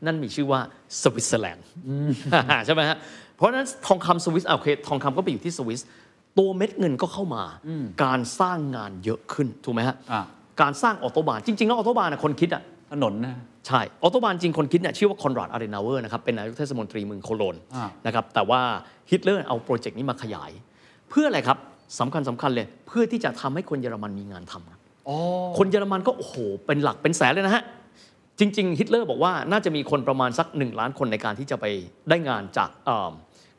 [0.07, 0.61] นั่นมีชื่อว่า
[1.03, 1.65] สวิตเซอร์แลนด์
[2.67, 2.97] ใช่ไหมฮะ
[3.37, 5.81] เพราะฉะนั้นทองคำสวิสอะโอเคทองคำก็ไปอยู่ที่สวิส
[6.39, 7.43] ตัวเม็ดเงินก็เข้ามา
[8.05, 10.23] การสร้างงานเยอะขึ้นถูกไหมฮะอะ
[10.63, 18.61] การสร้าง Autobahn จริงๆแล้ว Autobahn นะคนคิดอะถนนนะใช่ Autobahn จริงคนคิดเนี่ยชื่อว่าคอนราดอาเดเนาเออร์นะครับเป็นนายกเทศมนตรีเมืองโคโลญอ่านะครับแต่ว่า
[19.11, 20.51] ฮิตเลอร์เอา project นี้มาขยาย
[21.11, 21.59] เพื่ออะไรครับ
[21.99, 25.17] สำคัญสำคัญเลย เพื่อที่จะทำให้คนเยอรมันมีงานทำครับอ๋อ
[25.59, 26.35] คนเยอรมันก็โอ้โห
[26.67, 27.65] เป็นหลักเป็นแสนเลยนะฮะ
[28.39, 31.65] จริง ๆ ฮิตเลอร์บอกว่าน่าจะมีคนประมาณสัก 1 ล้านคนในการที่จะไป
[32.09, 33.13] ได้งานจากเอิ่ม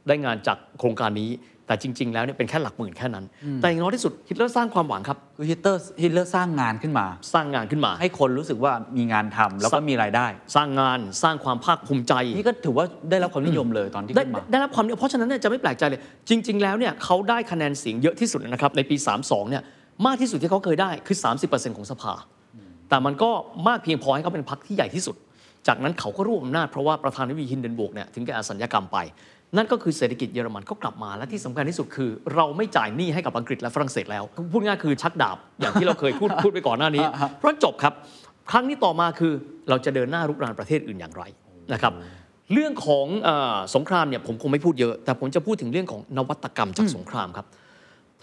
[0.07, 1.29] ได้งานจากโครงการนี้
[1.67, 3.25] แต่จริง ๆ แล้วเนี่ยเป็นแค่หลักหมื่นแค่นั้น
[3.61, 19.63] แต่อย่างน้อยที่สุดฮิตเลอร์สร้างความหวังครับคือฮิตเลอร์ฮิตเลอร์สร้างงานขึ้นมา สร้างงานขึ้นมา ให้คนรู้สึกว่ามีงานทำแล้วก็มีรายได้ สร้างงานสร้างความภาคภูมิใจ นี่ก็ถือว่าได้รับความนิยมเลยตอนที่ได้ขึ้นมาได้รับความนิยมเพราะฉะนั้นเนี่ยจะไม่แปลกใจเลย จริง ๆ แล้วเนี่ยเขาได้คะแนนเสียงเยอะที่สุดนะครับในปี 32เนี่ย
[20.05, 22.13] มากที่สุดที่เขาเคยได้คือ 30%ของสภา
[22.89, 23.29] แต่มันก็
[23.67, 25.15] มากเพียงพอให้เขาเป็นพรรคที่ใหญ่ที่สุด
[25.67, 28.97] จากนั้นเขาก็รวบอำนาจเพราะว่าประธานาธิบดีฮินเดนบวกเนี่ยถึงแก่อสัญญกรรมไป
[29.55, 37.05] นั่นก็คือเศรษฐกิจเยอรมันก็กลับมาและที่สำคัญที่สุดคือ เราไม่จ่ายหนี้ให้กับอังกฤษและฝรั่งเศสแล้ว พูดง่ายคือชักดาบอย่างที่เราเคยพูดพูดไปก่อนหน้านี้
[37.37, 37.93] เพราะจบครับ
[38.51, 39.33] ครั้งนี้ต่อมาคือ
[39.69, 41.23] เราจะเดินหน้ารุกรานประเทศอื่นอย่างไร
[41.73, 41.93] นะครับ
[42.53, 47.47] เรื่องของเออสงครามเนี่ยผมคงไม่พูดเยอะ แต่ผมจะพูดถึงเรื่องของนวัตกรรมจากสงครามครับ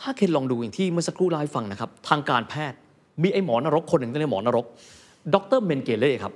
[0.00, 2.78] ถ้าเคนลองดูอย่างที่เมื่อสักครู่เล่าให้ฟังนะครับทางการแพทย์
[3.22, 4.66] มีไอ้หมอนรกคนหนึ่งที่เรียกหมอนรก
[5.34, 6.32] ดรเมนเกเล่ครับ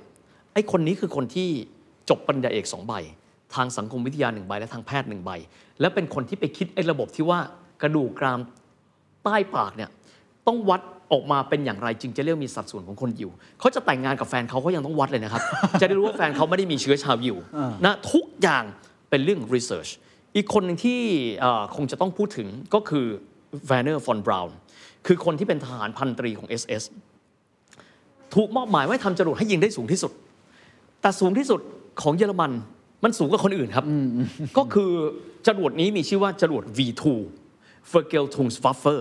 [0.53, 1.49] ไอ้คนนี้คือคนที่
[2.09, 2.93] จบปริญญาเอกสองใบ
[3.55, 5.31] ทางสังคมวิทยาหนึ่งใบ และทางแพทย์หนึ่งใบ
[5.79, 7.39] และเป็นคนที่ไปคิดไอ้ระบบที่ว่า
[7.81, 8.39] กระดูกกราม
[9.23, 9.89] ใต้ปากเนี่ย
[10.47, 10.81] ต้องวัด
[11.11, 15.41] ออกมาเป็นอย่างไรจึงจะเรียกมีสัดส่วนของคนยิวเขาจะแต่งงานกับแฟนเขาเขายังต้องวัดเลยนะครับ
[15.81, 17.37] จะได้รู้ว่าแฟนเขาไม่ได้มีเชื้อชาวยิว
[17.85, 18.63] นะทุกอย่าง
[19.09, 19.91] เป็นเรื่อง research
[20.35, 20.99] อีกคนหนึ่งที่
[21.39, 23.05] เอ่อคงจะต้องพูดถึงก็คือ
[23.69, 24.55] w เนอร์ฟอนบราวน์
[25.07, 26.83] คือคนที่เป็นทหารพันตรีของ SS
[28.35, 30.11] ถูกมอบหมายไว้ทำจรวดให้ยิงได้สูงที่สุด
[31.01, 31.59] แต่สูงที่สุด
[32.01, 32.51] ของเยอรมัน
[33.03, 33.85] มันสูงกว่าคนอื่นครับ
[34.57, 34.91] ก็คือ
[35.47, 37.03] จรวดนี้มีชื่อว่าจรวด V2
[37.91, 38.85] f e r g e l t u n g s w a f f
[38.93, 38.99] e r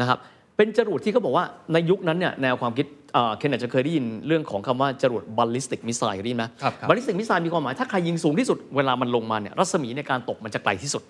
[0.00, 0.18] นะครับ
[0.56, 11.02] เป็นจรวดที่เขาบอกว่าในยุคนั้นเนี่ยแนวความคิดเอ่อเคนอาจจะเคยได้ยินเรื่องของคำว่าจรวด ballistic missile ได้ยินไหมครับครับ ballistic missile มีความหมาย ถ้าใครยิงสูงที่สุดเวลามันลงมาเนี่ยรัศมีในการตกมันจะไกลที่สุด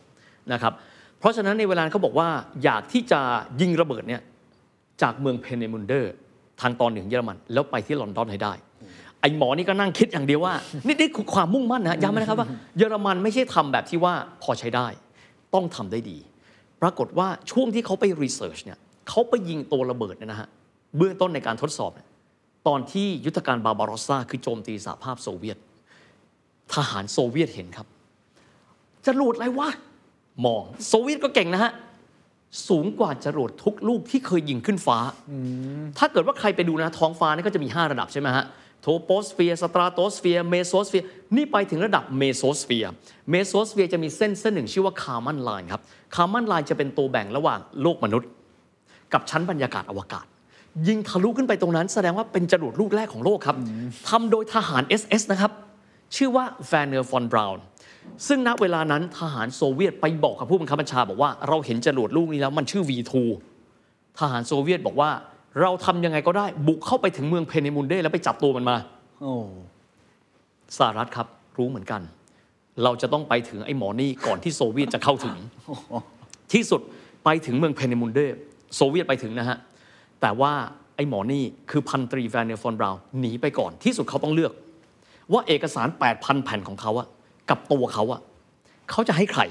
[0.53, 0.73] นะครับ
[1.21, 2.29] เพราะฉะนั้นในเวลานั้นเขาบอกว่า
[2.65, 3.21] อยากที่จะ
[3.61, 4.23] ยิงระเบิดเนี่ย
[5.03, 6.12] จากเมืองเพเนมุนเดอร์
[6.61, 10.55] ทางตอนเหนือของเยอรมัน แล้วไปที่ลอนดอนให้ได้ไอ้หมอนี่ก็นั่งคิดอย่างเดียวว่า
[10.87, 14.87] นี่นี่คือความมุ่งมั่นนะย้ำนะครับว่าเยอรมันไม่ใช่ทำแบบที่ว่าพอใช้ได้
[15.55, 16.19] ต้องทำได้ดี
[16.83, 20.49] ปรากฏว่าช่วงที่เขาไป research เนี่ยเขาไปยิงตัวระเบิดเนี่ยนะฮะ
[20.97, 22.09] เบื้องต้นในการทดสอบเนี่ย
[22.67, 25.59] ตอนที่ยุทธการบาร์บารอสซาคือโจมตีสหภาพโซเวียต
[26.75, 27.87] ทหารโซเวียตเห็นครับ
[29.07, 29.69] จรวดอะไรวะ
[30.45, 31.73] มองโซเวียตก็เก่งนะฮะ
[32.69, 34.99] สูงกว่าจรวดทุกลูกที่เคยยิงขึ้นฟ้า
[35.99, 38.45] ถ้าเกิดว่าใครไปดูนะท้องฟ้านี่ก็จะมี 5 ระดับใช่ไหมฮะ
[38.87, 45.83] troposphere stratosphere mesosphere นี่ไปถึงระดับ mesosphere mesosphere จะมีเส้นเส้นหนึ่งชื่อว่า Kármán line ครับ
[46.14, 48.29] Kármán line จะเป็นตัวแบ่งระหว่างโลกมนุษย์
[49.12, 50.27] กับชั้นบรรยากาศอวกาศ
[50.88, 53.57] ยิงทะลุขึ้นไปตรงนั้น แสดงว่าเป็นจรวดลูกแรกของโลกครับ
[54.09, 55.53] ทำโดยทหาร SS นะครับ
[56.16, 57.64] ชื่อว่าแวร์เนอร์ฟอนบราวน์
[58.27, 63.12] ซึ่งณเวลานั้นทหารโซเวียตไปบอกกับผู้บังคับบัญชาบอกว่าเราเห็นจรวดลูกนี้แล้วมันชื่อ V2
[64.18, 65.11] ทหารโซเวียตบอกว่า
[65.62, 68.77] เราทำยังไงก็ได้ บุกเข้าไปถึงเมืองเพเนมุนเดแล้วไปจับตัวมันมา
[69.23, 69.35] โอ้
[70.79, 71.27] สหรัฐครับ
[71.59, 72.01] รู้เหมือนกัน
[72.85, 75.37] เราจะต้องไปถึงไอ้หมอนี่ก่อนที่โซเวียตจะเข้าถึง
[76.53, 76.81] ที่สุด
[77.25, 78.19] ไปถึงเมืองเพเนมุนเด
[78.77, 79.59] โซเวียตไปถึงนะฮะ
[80.21, 80.53] แต่ว่า
[80.97, 84.53] ไอ้หมอนี่คือพันตรีแวร์เนอร์ฟอนบราวน์หนีไปก่อนที่สุดเขาต้องเลือก
[85.33, 87.07] ว่าเอกสาร 8,000 แผ่นของเขาอะ
[87.51, 88.21] กับตัวเขาอะ
[88.90, 89.42] เขาจะให้ใคร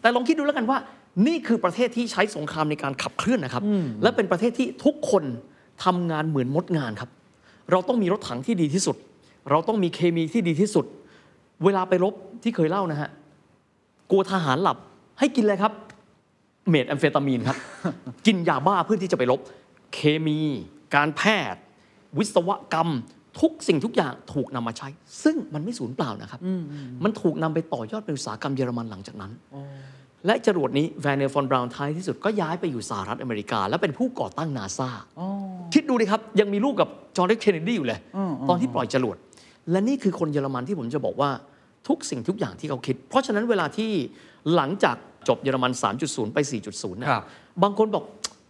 [0.00, 0.78] แต่ลองคิดดูแล้วกันว่า
[1.26, 3.62] นี่คือประเทศที่ใช้สงครามในการขับเคลื่อนนะครับ
[4.02, 5.24] และเป็นประเทศที่ทุกคน
[5.84, 7.10] ทำงานเหมือนมดงานครับ
[7.70, 8.96] เราต้องมีรถถังที่ดีที่สุด
[9.50, 10.84] เราต้องมีเคมีที่ดีที่สุด
[11.64, 13.10] เวลาไปรบที่เคยเล่านะฮะ
[14.10, 14.76] กลัวทหารหลับ
[15.18, 15.72] ให้กินเลยครับ
[16.68, 17.56] เมทแอมเฟตามีนครับ
[18.26, 19.40] กินยาบ้าเพื่อที่จะไปรบ
[19.94, 20.40] เคมี
[20.94, 21.22] การแพ
[21.52, 21.60] ทย์
[22.18, 22.88] วิศวกรรม
[23.40, 24.88] ทุกสิ่งทุกอย่างถูกนำมาใช้
[25.24, 26.40] ซึ่งมันไม่สูญเปล่านะครับ
[27.04, 29.32] มันถูกนำไปต่อยอดเป็นอุตสาหกรรมเยอรมันหลังจากนั้น
[30.26, 34.88] และจรวดนี้แวร์เนอร์ฟอนบราวน์ท้ายที่สุดก็ย้ายไปอยู่สหรัฐอเมริกา และเป็นผู้ก่อตั้งนาซา
[35.74, 37.98] คิดดูดิครับ ยังมีรูปกับจอห์นเอฟเคนเนดีอยู่เลย
[38.48, 39.16] ตอนที่ปล่อยจรวด
[39.70, 41.30] และนี่คือคนเยอรมันที่ผมจะบอกว่า
[41.88, 43.90] ทุกสิ่งทุกอย่างที่เขาคิด เพราะฉะนั้นเวลาที่
[44.54, 44.96] หลังจาก
[45.28, 46.38] จบเยอรมัน 3.0 ไป
[46.70, 47.24] 4.0 นะครับ
[47.62, 48.04] บางคนบอก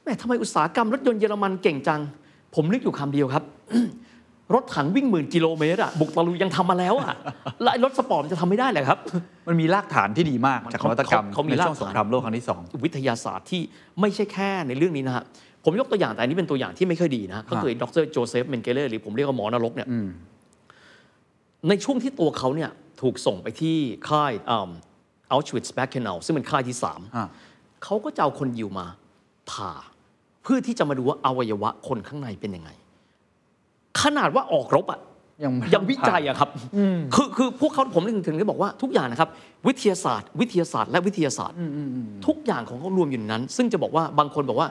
[0.05, 2.01] แหมทำไมอุตสาหกรรมรถยนต์เยอรมันเก่งจัง
[2.55, 3.45] ผมนึกอยู่คำเดียวครับ
[4.55, 7.15] รถถังวิ่งหมื่นกิโลเมตรอะบุกตะลุยยังทำมาแล้วอะ
[7.63, 8.99] แล้วไอ้รถสปอร์ตมันจะทำไม่ได้เลยครับ
[9.49, 13.63] มันมีรากฐานที่ดีมากจากนวัตกรรมเขาเขามีในช่วงรากฐานสงครามโลกครั้งที่สองวิทยาศาสตร์ที่
[14.01, 15.25] ไม่ใช่แค่ในเรื่องนี้นะฮะ
[15.65, 19.89] ผมยกตัวอย่างแต่อันนี้เป็นตัวอย่างที่ไม่ค่อยดีนะฮะก็คือดรโจเซฟเมนเกเลอร์หรือผมเรียกว่าหมอนรกเนี่ย
[21.69, 22.71] ในช่วงที่ตัวเขาเนี่ย
[23.03, 23.77] ถูกส่งไปที่
[24.09, 27.29] ค่ายอัลชวิตส์แบคเคนลซึ่งเป็นค่ายที่สามฮะ
[27.85, 28.87] เขาก็จะเอาคนยิวมา
[29.51, 29.73] ผ่า
[30.43, 32.71] เพื่อที่จะมาดูว่าอวัยวะคนข้างในเป็นยังไง
[34.03, 35.01] ขนาดว่าออกรบอะ
[35.45, 36.49] ยังไม่ยังวิจัยอะครับ
[37.15, 39.29] คือคือพวกเขาผมถึงถึงได้บอกว่าทุกอย่างนะครับ
[39.69, 41.57] วิทยาศาสตร์ วิทยาศาสตร์และวิทยาศาสตร์
[42.27, 44.69] ทุกอย่างของเขารวมอยู่ในนั้น ซึ่งจะบอกว่าบางคนบอกว่า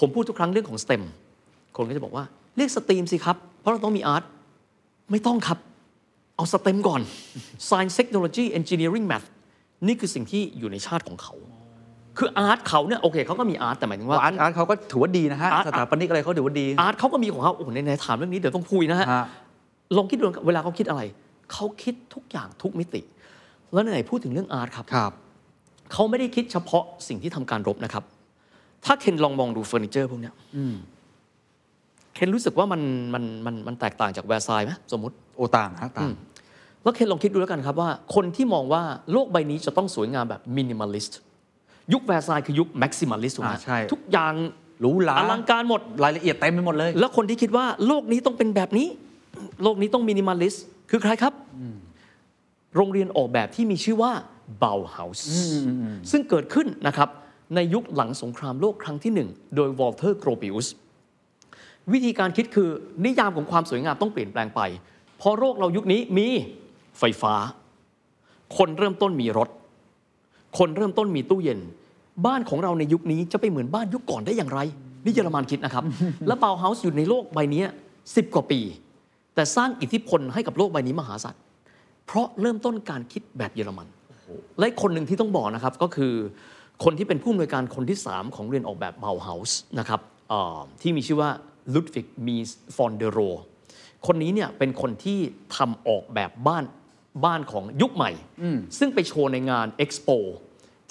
[0.00, 1.02] ผมพูดทุกครั้งเรื่องของ STEM
[1.76, 2.24] คนก็จะบอกว่า
[2.56, 4.24] เรียก STEAM สิครับ เพราะเราต้องมี art
[5.10, 5.58] ไม่ต้องครับ
[6.36, 7.00] เอา STEM ก่อน
[7.68, 9.26] Science Technology Engineering Math
[9.86, 11.34] นี่คือสิ่งที่อยู่ในชาติของเขา
[12.20, 19.24] คือ art เขาเนี่ยโอเคเขาก็มี art แต่หมายถึงว่า art art เขาก็ถือว่าดีนะฮะ art สถาปนิกอะไรเขาถือว่าดี art เขาก็มีของเขาโอ้โหในในถามเรื่องนี้เดี๋ยวต้องคุยนะฮะฮะ
[19.96, 21.02] ลองคิดดูเวลาเขาคิดอะไร
[21.52, 23.00] เขาคิดทุกอย่างทุกมิติ
[23.72, 25.12] แล้วไหนๆพูดถึงเรื่อง art ครับครับ
[25.92, 28.04] เขาไม่ได้คิดเฉพาะสิ่งที่ทำการรบนะครับ
[28.84, 30.34] ถ้าเคนลองมองดูเฟอร์นิเจอร์พวกเนี้ย
[32.14, 32.80] เคนรู้สึกว่ามัน
[33.14, 36.10] มันมันมันแตกต่างจากแวร์ซายน์ไหมสมมติโอต่างฮะต่าง
[36.82, 41.20] แล้วเคนลองคิดดูแล้วกันครับว่า คนที่มองว่าโลกใบนี้จะต้องสวยงามแบบมินิม a ลิสต์
[41.92, 44.34] ยุคแวร์ซายน์คือยุค maximalist ถูกไหมอ่าใช่ทุกอย่าง
[44.80, 48.88] หรูหราอลังการหมดรายละเอียดเต็มไปหมดเลย แล้วคนที่คิดว่าโลกนี้ต้องเป็นแบบนี้
[49.62, 51.34] โลกนี้ต้องมินิม a ลิสต์คือใครครับ
[52.76, 54.12] โรงเรียนออกแบบที่มีชื่อว่า
[54.62, 55.20] Bauhaus
[56.10, 57.08] ซึ่งเกิดขึ้นนะครับ
[57.54, 60.68] ในยุคหลังสงครามโลกครั้งที่หนึ่งโดยวอลเทอร์โกรพิอุส
[61.92, 62.70] วิธีการคิดคือ
[63.04, 64.60] นิยามของความสวยงามต้องเปลี่ยนแปลงไป
[65.18, 66.28] เพราะโลกเรายุคนี้มี
[66.98, 67.34] ไฟฟ้า
[68.56, 69.48] คนเริ่มต้นมีรถ
[70.58, 71.60] คนเริ่มต้นมีตู้เย็น
[72.26, 74.60] บ้านของเราในยุคนี้จะไปเหมือนบ้านยุคก่อนได้อย่างไร
[75.04, 75.84] นี่เยอรมันคิดนะครับ
[76.26, 77.62] แล้วเบาเฮาส์อยู่ในโลกใบนี้
[78.16, 78.60] สิบกว่าปี
[79.34, 81.36] แต่สร้างอิทธิพลให้กับโลกใบนี้มหาศาล
[82.06, 83.86] เพราะเริ่มต้นการคิดแบบเยอรมัน
[84.58, 86.14] และอีกคนหนึ่งที่ต้องบอกนะครับก็คือ
[86.84, 91.30] คนที่เป็นผู้อำนวยการคนที่ 3 ของเรียนออกแบบเบาเฮาส์นะครับเอ่อที่มีชื่อว่า
[91.74, 93.18] ลุดวิกมีสฟานเดอร์โร
[94.06, 95.18] คนนี้เนี่ยเป็นคนที่
[95.56, 96.64] ทำออกแบบบ้าน
[97.24, 98.10] บ้านของยุคใหม่
[98.78, 100.18] ซึ่งไปโชว์ในงาน Expo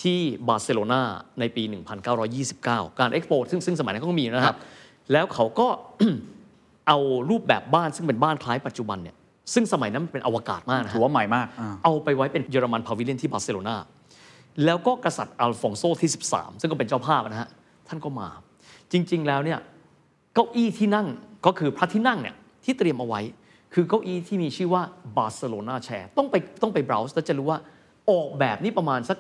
[0.02, 1.02] ที่บาร์เซโลนา
[1.40, 1.64] ในปี
[2.26, 4.58] 1929 การเอ็กโปซึ่งซึ่งสมัยนั้นก็มีนะครับ
[5.12, 5.68] แล้วเขาก็
[6.88, 6.98] เอา
[7.30, 9.16] รูปแบบบ้านซึ่งเป็นบ้านคล้ายปัจจุบันเนี่ย
[9.54, 13.76] ซึ่งสมัยนั้นมันเป็นอวกาศมากนะฮะถือว่าใหม่มากอ่าเอาไปไว้เป็นเยอรมัน pavilion ที่บาร์เซโลนา
[14.66, 17.50] แล้วก็กษัตริย์อัลฟองโซที่ 13 ซึ่งก็เป็นเจ้าภาพนะฮะ
[17.88, 18.30] ท่านก็มา
[18.92, 19.60] จริง ๆ แล้วเนี่ย
[20.34, 21.08] เก้าอี้ที่นั่ง
[21.46, 23.22] ก็คือพระที่นั่งเนี่ยที่เตรียมเอาไว้
[23.74, 24.82] คือเก้าอี้ที่มีชื่อว่า
[25.18, 27.60] บาร์เซโลนา chair ต้องไปต้องไป browse แล้วจะรู้ว่า
[28.10, 29.18] ออกแบบนี้ประมาณสัก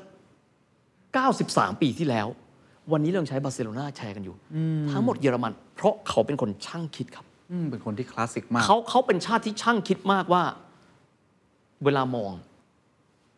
[0.89, 2.27] 93 ปีที่แล้ว
[2.91, 4.35] วันนี้เรายังใช้บาร์เซโลนา chair กันอยู่
[4.91, 10.43] ทั้งหมดเยอรมัน เพราะเขาเป็นคนช่างคิดครับอืมเป็นคนที่คลาสสิกมากเขาเขาเป็นชาติที่ช่างคิดมากว่า
[11.83, 12.31] เวลามอง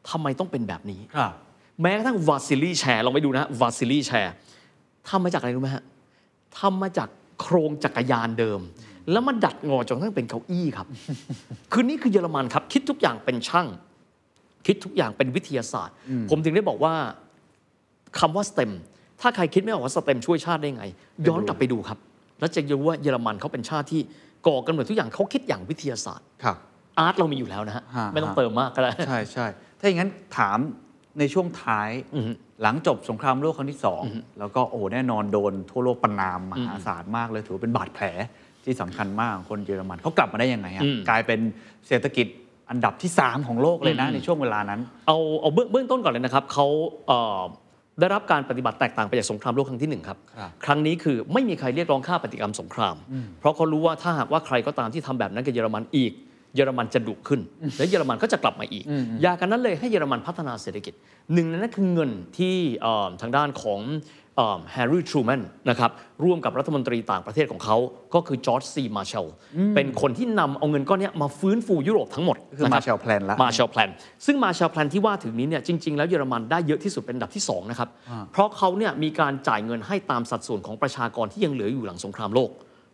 [0.09, 1.33] ทำไมต้องเป็นแบบนี้ครับ
[1.81, 4.33] แม้กระทั่งวาซิลี chair ลองไปดูนะวาซิลี chair
[5.09, 5.83] ทำมาจากอะไรรู้ไหมฮะ
[6.59, 7.09] ทำมาจาก
[7.41, 8.59] โครงจักรยานเดิม
[9.11, 10.87] แล้วมันดัดงอจนกระทั่งเป็นเก้าอี้ครับ
[11.71, 13.67] คือนี่คือเยอรมันครับ คิดทุกอย่างเป็นช่าง
[14.65, 15.95] คิดทุกอย่างเป็นวิทยาศาสตร์
[16.29, 16.93] ผมถึงได้บอกว่า
[18.19, 18.71] คำว่า STEM
[19.21, 20.85] ถ้าใครคิดไม่ออกว่า STEM ช่วยชาติได้ไง
[21.27, 21.99] ย้อนกลับไปดูครับ
[22.39, 24.01] แล้วจะรู้ว่าเยอรมันเขาเป็นชาติที่
[24.47, 26.57] ก่อกำเนิดทุกอย่างเขาคิดอย่างวิทยาศาสตร์ครับ
[26.99, 29.47] อาร์ตเรามีอยู่แล้วนะฮะฮะไม่ต้องฮะเติมมากก็ได้ใช่ใช่
[29.79, 30.57] ถ้าอย่างนั้นถาม
[31.19, 31.89] ในช่วงท้าย
[32.61, 34.03] หลังจบสงครามโลกครั้งที่สอง
[34.39, 38.05] แล้วก็โอ้แน่นอนโดนทั่วโลกประนามมหาศาลมากเลยถือว่าเป็นบาดแผล
[38.65, 41.39] ที่สำคัญมากของคนเยอรมันเขากลับมาได้ยังไงฮะอืมกลายเป็น
[41.87, 42.27] เศรษฐกิจ
[42.69, 46.67] อันดับที่ 3 ของโลกเลยนะในช่วงเวลานั้น เอาเอาเบื้องเบื้องต้นก่อนเลยนะครับเขา
[47.07, 47.41] เอ่อ
[47.99, 52.95] ได้รับการปฏิบัติแตกต่างไปจากสงครามโลกครั้งที่หนึ่งครับครับ ครั้งนี้คือไม่มีใครเรียกร้องค่าปฏิกรรมสงคราม
[53.39, 56.13] เพราะเขารู้ว่าถ้าหากว่าใครก็ตามที่ทำแบบนั้นกับเยอรมันอีก
[56.55, 57.41] เยอรมันจะดุขึ้น
[57.77, 58.83] และเยอรมันก็จะกลับมาอีก
[59.21, 60.93] อยากันนั้นเลยให้เยอรมันพัฒนาเศรษฐกิจ
[61.33, 63.79] หนึ่งในนั้นคือเงินที่เอ่อทางด้านของ
[64.73, 65.91] แฮร์รี่ทรูแมนนะครับ
[66.23, 67.77] ร่วมกับรัฐมนตรีต่างประเทศของเขา
[68.13, 69.25] ก็คือจอร์จซีมาร์เชล
[69.75, 73.89] เป็นคนที่นำเอาเงินก้อนเนี้ยมาฟื้นฟูยุโรปทั้งหมดคือนะครับ Marshall Plan ละมาช a ลแพลน
[74.25, 77.89] ซึ่งมาช a ลแพลนที่ว่าถึงนี้เนี่ยจริง ๆ แล้วเยอรมันได้เยอะที่สุดเป็นอันดับที่2นะครับ
[78.31, 82.49] เพราะเขาเนี่ยมีการจ่ายเงินให้ตามสัดส่วนของประชากรที่ยังเหลืออยู่หลังสงครามโลก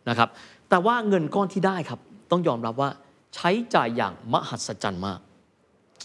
[0.10, 0.30] นะครับ
[0.70, 2.00] แต่ว่าเงินก้อนที่ได้ครับ
[2.32, 2.90] ต้องยอมรับว่า
[3.36, 5.20] ใช้จ่ายอย่างมหัศจรรย์มาก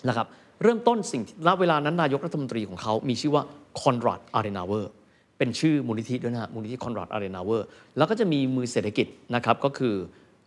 [0.08, 0.26] นะครับ
[0.62, 3.42] เริ่มต้นสิ่งที่ณเวลานั้นนายกรัฐมนตรีของเขามีชื่อว่า
[3.80, 4.92] คอนราดอาเดเนาเออร์
[5.38, 7.66] เป็นชื่อมูลนิธิด้วยนะฮะมูลนิธิคอนราดอาเดเนาเออร์
[7.96, 9.94] แล้วก็จะมีมือเศรษฐกิจนะครับก็คือ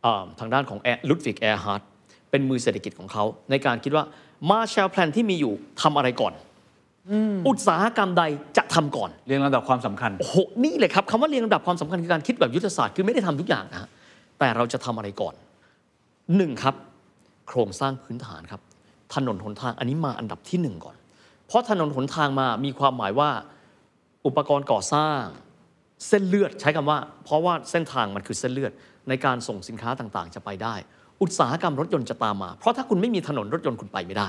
[0.06, 1.82] อาทางด้านของลุดวิกแอร์ฮาร์ด
[2.32, 4.04] เป็นมือเศรษฐกิจของเขา ในการคิดว่า
[4.50, 6.34] Marshall Plan ที่มีอยู่ทำอะไรก่อน
[7.48, 8.24] อุตสาหกรรมใด
[8.58, 13.90] จะทำก่อน เรียงลำดับความสำคัญโอ้โหนี่เลยครับคำว่าเรียงลำดับความสำคัญคือการคิดแบบยุทธศาสตร์คือไม่ได้ทำทุกอย่างนะฮะ
[14.40, 15.34] แต่เราจะทำอะไรก่อน
[16.36, 16.76] หนึ่งครับ
[17.48, 18.62] โครงสร้างพื้นฐานครับ
[19.16, 20.96] ถนนหนทางอันนี้มาอันดับที่หนึ่งก่อน
[21.48, 23.30] เพราะถนนหนทางมามีความหมายว่า
[24.26, 25.22] อุปกรณ์ก่อสร้าง
[26.08, 28.72] เส้นเลือดใช้คำว่า เพราะว่าเส้นทางมันคือเส้นเลือด
[29.10, 30.76] ในการส่งสินค้าต่างๆ จะไปได้
[31.22, 34.28] อุตสาหกรรมรถยนต์จะตามมา เพราะถ้าคุณไม่มีถนนรถยนต์คุณไปไม่ได้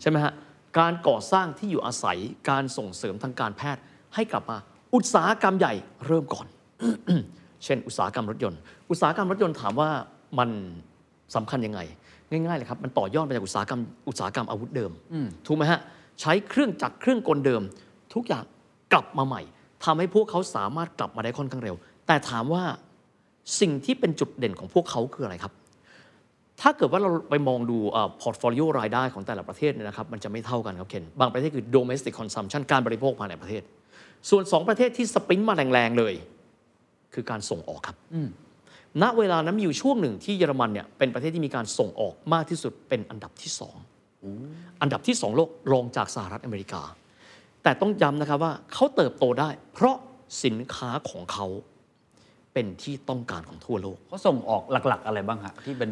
[0.00, 0.32] ใช่ไหมฮะ
[0.78, 2.18] การก่อสร้างที่อยู่อาศัย
[2.50, 3.82] การส่งเสริมทางการแพทย์
[4.14, 4.56] ให้กลับมา
[4.94, 5.72] อุตสาหกรรมใหญ่
[6.06, 6.46] เริ่มก่อน
[7.64, 8.58] เช่น อุตสาหกรรมรถยนต์
[8.90, 9.90] อุตสาหกรรมรถยนต์ถามว่า
[10.38, 10.50] มัน
[11.34, 11.80] สำคัญยังไง
[12.30, 14.92] ง่ายๆเลยครับ มันต่อยอดมาจากอุตสาหกรรมอุตสาหกรรมอาวุธเดิม
[15.46, 15.80] ถูกไหมฮะ
[16.20, 17.62] ใช้เครื่องจักรเครื่องกลเดิม
[18.14, 18.44] ทุกอย่าง
[18.94, 19.42] กลับมาใหม่
[19.84, 21.76] ทำให้พวกเขาสามารถกลับมาได้ค่อนข้างเร็ว
[22.06, 22.62] แต่ถามว่า
[23.60, 25.52] สิ่งที่เป็นจุดเด่นของพวกเขาคืออะไรครับ
[26.60, 27.78] ถ้าเกิดว่าเราไปมองดู
[28.20, 33.62] portfolio รายได้ของแต่ละประเทศเนี่ยนะครับมันจะไม่เท่ากันครับเคนบางประเทศคือ domestic consumption การบริโภคภายในประเทศ
[34.30, 36.14] ส่วน 2 ประเทศที่ sprint มาแรงๆเลย
[37.14, 37.96] คือการส่งออกครับ
[39.02, 43.76] ณเวลานั้นมีอยู่ช่วงหนึ่งที่เยอรมันเนี่ยเป็นประเทศที่มีการส่งออกมากที่สุดเป็นอันดับที่สอง
[44.82, 46.82] อันดับที่สองโลกรองจากสหรัฐอเมริกา
[47.64, 49.96] แต่ต้องย้ำนะครับว่าเขาเติบโตได้ เพราะ
[50.44, 51.46] สินค้าของเขา
[52.52, 55.90] เป็นที่ต้องการของทั่วโลกเขาส่งออกหลัก ๆ อะไรบ้างฮะที่เป็น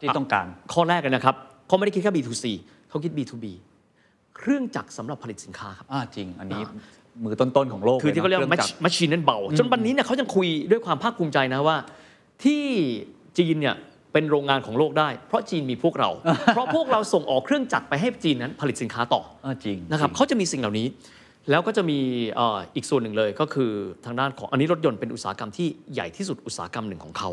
[0.00, 1.34] ที่ต้องการ ข้อแรกเลยนะครับ
[1.66, 2.44] เขาไม่ได้คิดแค่ B2C
[2.88, 3.46] เขาคิด B2B
[4.36, 6.62] เครื่องจักรสำหรับผลิตสินค้าครับอ่าจริง อันนี้
[7.24, 11.76] มือต้นๆของโลกคือที่เขาเรียกลว่านะคองจักรมัชชีนนั้นเบา จนวันนี้เนี่ยเขายังคุยด้วยความภาคภูมิใจนะว่า
[12.44, 12.62] ที่
[13.38, 13.76] จีนเนี่ย
[14.12, 16.10] เป็นโรงงานของโลกได้ เพราะจีนมีพวกเรา
[16.54, 20.86] เพราะพวกเราส่งออกเครื่องจักรไปให้จีนนั้นผลิตสินค้าต่ออ่าจริงนะครับจงเขาจะมีสิ่งเหล่านี้
[21.50, 21.98] แล้วก็จะมี
[22.36, 23.70] เอ่ออีกส่วนหนึ่งเลยก็คือ
[24.04, 27.30] ทางด้านของอันนี้รถยนต์เป็นอุตสาหกรรมที่ใหญ่ที่สุดอุตสาหกรรมหนึ่งของเขา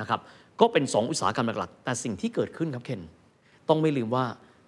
[0.00, 0.20] นะครับ
[0.60, 3.02] ก็เป็น 2 อุตสาหกรรมหลักๆ แต่สิ่งที่เกิดขึ้นครับเคน
[3.68, 4.24] ต้องไม่ลืมว่า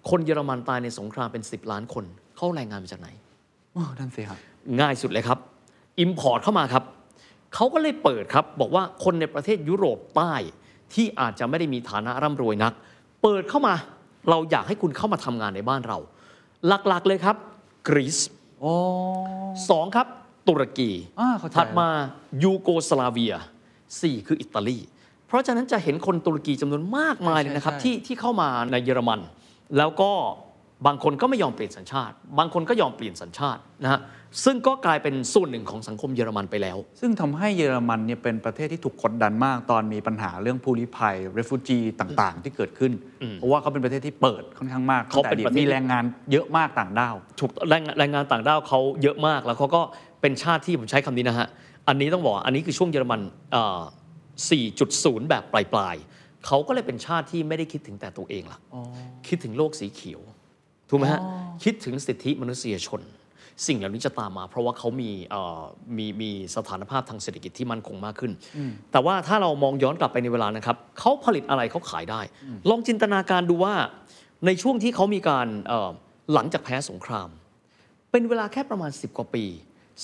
[0.09, 3.09] คนเยอรมันตายในสงครามเป็น 10 ล้านคน เขาแรงงานมาจากไหน
[3.75, 4.39] อ๋อนั่นสิครับ
[4.79, 5.37] ง่ายสุดเลยครับ
[5.99, 6.83] import เข้ามาครับ
[7.55, 10.33] เขาก็เลยเปิดครับ บอกว่าคนในประเทศยุโรปใต้
[10.95, 12.73] ที่อาจจะไม่ได้มีฐานะร่ำรวยนัก
[13.21, 13.75] เปิดเข้ามา
[14.29, 15.97] เราอยากให้คุณเข้ามาทำงานในบ้านเรา
[16.67, 17.35] หลักๆเลยครับ
[17.87, 18.17] กรีซ
[18.61, 18.73] โอ้
[19.69, 20.07] สองครับ
[20.47, 21.89] ตุรกีอ่าเข้าใจถัดมา
[22.43, 23.35] ยูโกสลาเวีย
[24.01, 24.77] สี่คืออิตาลี
[25.27, 29.19] เพราะฉะนั้นจะเห็นคนตุรกีจำนวนมากมายเลยนะครับใช่ใช่ที่ที่เข้ามาในเยอรมัน
[29.77, 30.11] แล้วก็
[30.85, 33.99] บางคนก็ไม่ยอมเปลี่ยนสัญชาติ บางคนก็ยอมเปลี่ยนสัญชาตินะฮะ
[34.45, 42.91] ซึ่งก็กลายเป็นส่วนหนึ่งของสังคมเยอรมันไปแล้ว ซึ่งทำให้เยอรมันเนี่ยเป็นประเทศที่ถูกกดดันมาก ตอนมีปัญหาเรื่องผู้ลี้ภัย r e f u g e ต่างๆ ที่เกิดขึ้น
[43.35, 49.81] เพราะว่าเขาเป็นประเทศที่เปิดค่อนข้างมากเขาเป็นตั้งแต่ประเทศมีแรงงานเยอะมากต่างด้าวถูกแรงแรงงานต่างด้าวเขาเยอะมากแล้วเขาก็
[50.21, 51.47] เป็นชาติที่ผมใช้คำนี้นะฮะ
[51.87, 53.21] อันนี้ต้องบอกว่าอันนี้คือช่วงเยอรมัน
[53.51, 53.81] เอ่อ
[54.55, 58.59] 4.0 แบบปลายๆเขาก็เลยเป็นชาติที่ไม่ได้คิดถึงแต่ตัวเองละ
[59.27, 60.21] คิดถึงโลกสีเขียว
[60.89, 61.21] ถูกไหมฮะ
[61.63, 63.01] คิดถึงสิทธิมนุษยชน
[63.67, 65.61] สิ่งเหล่านี้จะตามมา เพราะว่าเขามีเอ่อ
[65.97, 68.31] มีมีสถานภาพทางเศรษฐกิจที่มั่นคงมากขึ้น
[68.91, 72.21] แต่ว่าถ้าเรามองย้อนกลับไปในเวลานะครับเขาผลิตอะไรเขาขายได้
[72.69, 73.73] ลองจินตนาการดูว่า
[74.45, 75.89] ในช่วงที่เขามีการเอ่อ
[76.33, 77.29] หลังจากแพ้สงคราม
[78.11, 79.45] เป็นเวลาแค่ประมาณ 10 กว่าปี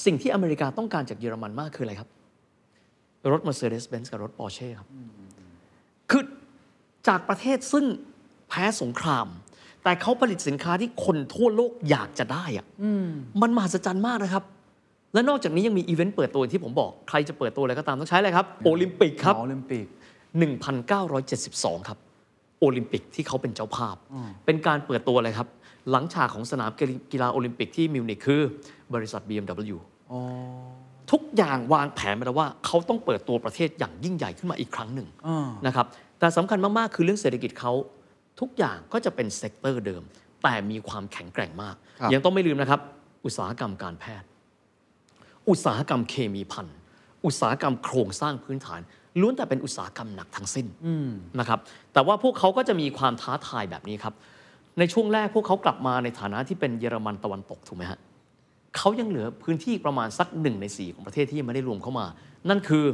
[0.06, 2.10] สิ่งที่อเมริกาต้องการจากเยอรมันมากคืออะไรครับ
[3.32, 4.88] รถ Mercedes-Benz กับรถ Porsche ครับ
[6.12, 6.24] คือ
[7.08, 7.86] จากประเทศซึ่ง
[8.50, 9.28] แพ้สงคราม
[9.84, 12.66] แต่เขาผลิตสินค้าที่คนทั่วโลกอยากจะได้อะ
[13.42, 14.44] มันมหัศจรรย์มากนะครับ
[15.14, 19.86] และนอกจากนี้ยังมีอีเวนต์เปิดตัวที่ผมบอกใครจะเปิดตัวอะไรก็ตามต้องใช้อะไรครับโอลิมปิกครับโอลิมปิก
[21.28, 21.98] 1972 ครับ
[22.60, 23.96] โอลิมปิกที่เขาเป็นเจ้าภาพ
[24.46, 25.48] เป็นการเปิดตัวอะไรครับ
[25.92, 26.72] หลังฉากของสนาม
[27.12, 28.42] กีฬาโอลิมปิกที่มิวนิกคือ
[28.94, 29.78] บริษัท BMW
[31.12, 35.86] ทุกอย่างวางแผนมาแล้วว่าเขาต้องเปิดตัวประเทศอย่างยิ่งใหญ่ขึ้นมาอีกครั้งหนึ่งอ่านนะครับ
[36.20, 37.74] แต่สำคัญมาก ๆ คือเรื่องเศรษฐกิจเขา
[38.40, 40.04] ทุกอย่างก็จะเป็น sector เดิม
[40.44, 42.80] แต่มีความแข็งแกร่งมากครับยังต้องไม่ลืมนะครับ
[43.26, 44.28] อุตสาหกรรมการแพทย์
[45.50, 46.76] อุตสาหกรรมเคมีภัณฑ์
[47.26, 48.82] อุตสาหกรรมโครงสร้างพื้นฐาน
[49.20, 50.68] ล้วนแต่เป็นอุตสาหกรรมหนักทั้งสิ้น
[51.40, 51.60] นะครับ
[51.94, 54.14] แต่ว่าพวกเขาก็จะมีความท้าทายแบบนี้ครับ
[54.80, 58.00] ในช่วงแรกพวกเขากลับมาในฐานะที่เป็นเยอรมันตะวันตกถูกไหมฮะ
[58.78, 62.06] เขายังเหลือพื้นที่ประมาณสักหนึ่งในสี่ของประเทศที่ยังไม่ได้รวมเข้ามา
[62.50, 62.86] นั่นคือ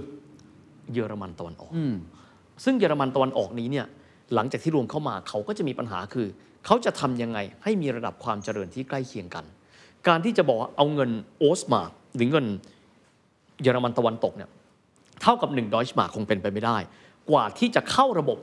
[0.94, 1.72] เยอรมันตะวันออก
[2.64, 3.86] ซึ่งเยอรมันตะวันออกนี้เนี่ย
[4.36, 6.28] หลังจากที่รวมเข้ามาเขาก็จะมีปัญหาคือ
[6.66, 9.46] เขาจะทำยังไงให้มีระดับความเจริญที่ใกล้เคียงกัน
[10.08, 12.46] การที่จะบอกว่าเอาเงินออสต์มาร์กหรือเงิน
[13.62, 14.50] เยอรมันตะวันตกเนี่ย
[15.22, 16.78] เท่ากับ1ดอยช์มาร์กคงเป็นไปไม่ได้
[17.30, 18.38] กว่าที่จะเข้าระบบ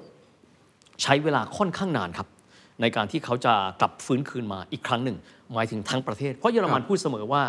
[1.03, 2.29] ใช้เวลาค่อนข้างนานครับ
[2.81, 5.17] ในการที่เขาจะกลับฟื้นคืนมาอีกครั้งหนึ่ง
[5.55, 7.43] หมายถึงทั้งประเทศ เพราะเยอรมันพูดเสมอว่า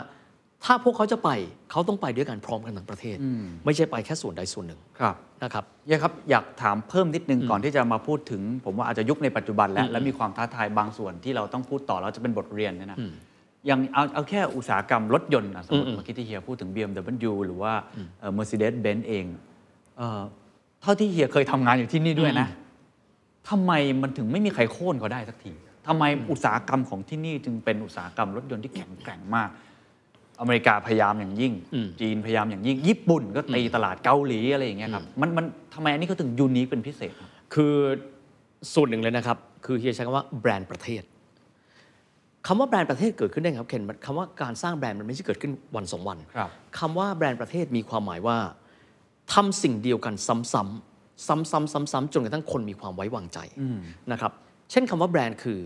[0.65, 1.29] ถ้าพวกเขาจะไป
[1.71, 3.17] เขาต้องไปด้วยกันพร้อมกันทั้งประเทศ
[3.65, 12.97] ไม่ใช่ไปแค่ส่วนใดส่วนหนึ่งครับ นะครับเยครับ อยากถามเพิ่มนิดนึงก่อนที่จะมาพูดถึง ผมว่าอาจจะยุคในปัจจุบันแล้ว และมีความท้าทายบางส่วนที่เราต้องพูดต่อแล้วจะเป็นบทเรียนเนยนะ
[13.65, 17.73] อย่างเอาเอาแค่อุตสาหกรรมรถยนต์นะสมมติเมื่อกี้ที่เฮียพูดถึง BMW หรือว่า
[18.19, 19.25] เอ่อ Mercedes-Benz เอง
[19.97, 20.21] เอ่อ
[20.81, 22.47] เท่าที่เฮียเคยทำงานอยู่ที่นี่ด้วยนะ
[23.49, 23.71] ทำไม
[24.01, 25.53] มันถึงไม่มีใครโค่นเขาได้สักที
[25.87, 29.49] ทำไมอุตสาหกรรมของที่นี่จึงเป็นอุตสาหกรรมรถยนต์ที่แข็งแกร่งมาก
[30.39, 31.53] อเมริกาพยายามอย่างยิ่ง
[32.01, 37.75] จีนพยายามอย่างยิ่ง ญี่ปุ่นก็ตีตลาดเกาหลีอะไรอย่างเงี้ยครับมันมันทำไมอันนี้เขาถึงยูนิคเป็นพิเศษครับคือ
[38.73, 41.03] ส่วนหนึ่งเลยนะครับ คือเฮียใช้คำว่าแบรนด์ประเทศ
[42.47, 48.37] คำว่าแบรนด์ประเทศเกิดขึ้นได้ไงครับเคนมันคำว่าการสร้างแบรนด์มันไม่ใช่เกิดขึ้นวันสองวันครับคำว่าแบรนด์ประเทศมีความหมายว่า
[49.33, 53.39] ทำสิ่งเดียวกันซ้ำๆซ้ำๆซ้ำๆจนกระทั่งคนมีความไว้วางใจ
[54.11, 54.31] นะครับ
[54.71, 55.59] เช่นคำว่าแบรนด์คือ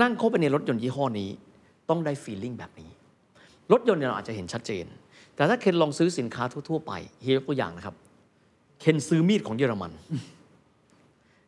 [0.00, 1.28] นั่งเข้าไปในรถยนต์ยี่ห้อนี้
[1.88, 2.90] ต้องได้ฟีลลิ่งแบบนี้
[3.72, 4.84] รถยนต์เนี่ยเราอาจจะเห็นชัดเจน
[5.36, 7.94] แต่ถ้าเคนลองซื้อสินค้าทั่วๆไปเฮียยกตัวอย่างนะครับ
[8.80, 9.92] เคนซื้อมีดของเยอรมัน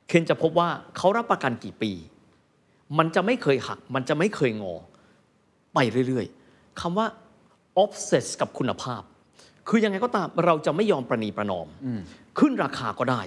[0.08, 1.92] เคนจะพบว่าเขารับประกันกี่ปี
[2.98, 4.74] มันจะไม่เคยหัก มันจะไม่เคยงอ
[5.74, 7.06] ไปเรื่อยๆคำว่า
[7.82, 9.02] obsess กับคุณภาพ
[9.68, 11.66] คือยังไงก็ตามเราจะไม่ยอมประนีประนอม
[12.38, 13.22] ขึ้นราคาก็ได้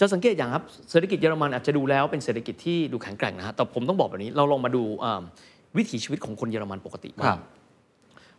[0.00, 5.22] จะสังเกตอย่างครับเศรษฐกิจเยอรมันอาจจะดูแล้วเป็นเศรษฐกิจที่ดูแข็งแกร่งนะฮะแต่ผมต้องบอกแบบนี้เราลองมาดูอ่า
[5.76, 7.40] วิถีชีวิตของคนเยอรมันปกติครับ้างบ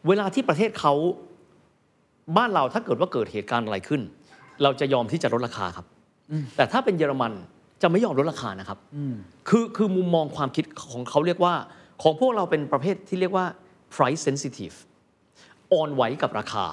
[0.08, 0.94] เวลาที่ประเทศเขา
[2.38, 4.02] บ้านเราถ้าเกิดว่าเกิดเหตุการณ์อะไรขึ้น
[4.64, 5.86] เราจะยอมที่จะลดราคาครับ
[6.56, 7.32] แต่ถ้าเป็นเยอรมัน
[7.82, 8.80] จะไม่ยอมลดราคานะครับ
[9.50, 11.54] คือคือมุมมองความคิดของเขาเรียกว่า
[12.02, 13.46] ของพวกเราเป็นประเภทที่เรียกว่า
[13.94, 14.76] price sensitive
[15.74, 16.66] อ่อนไหวกับราคา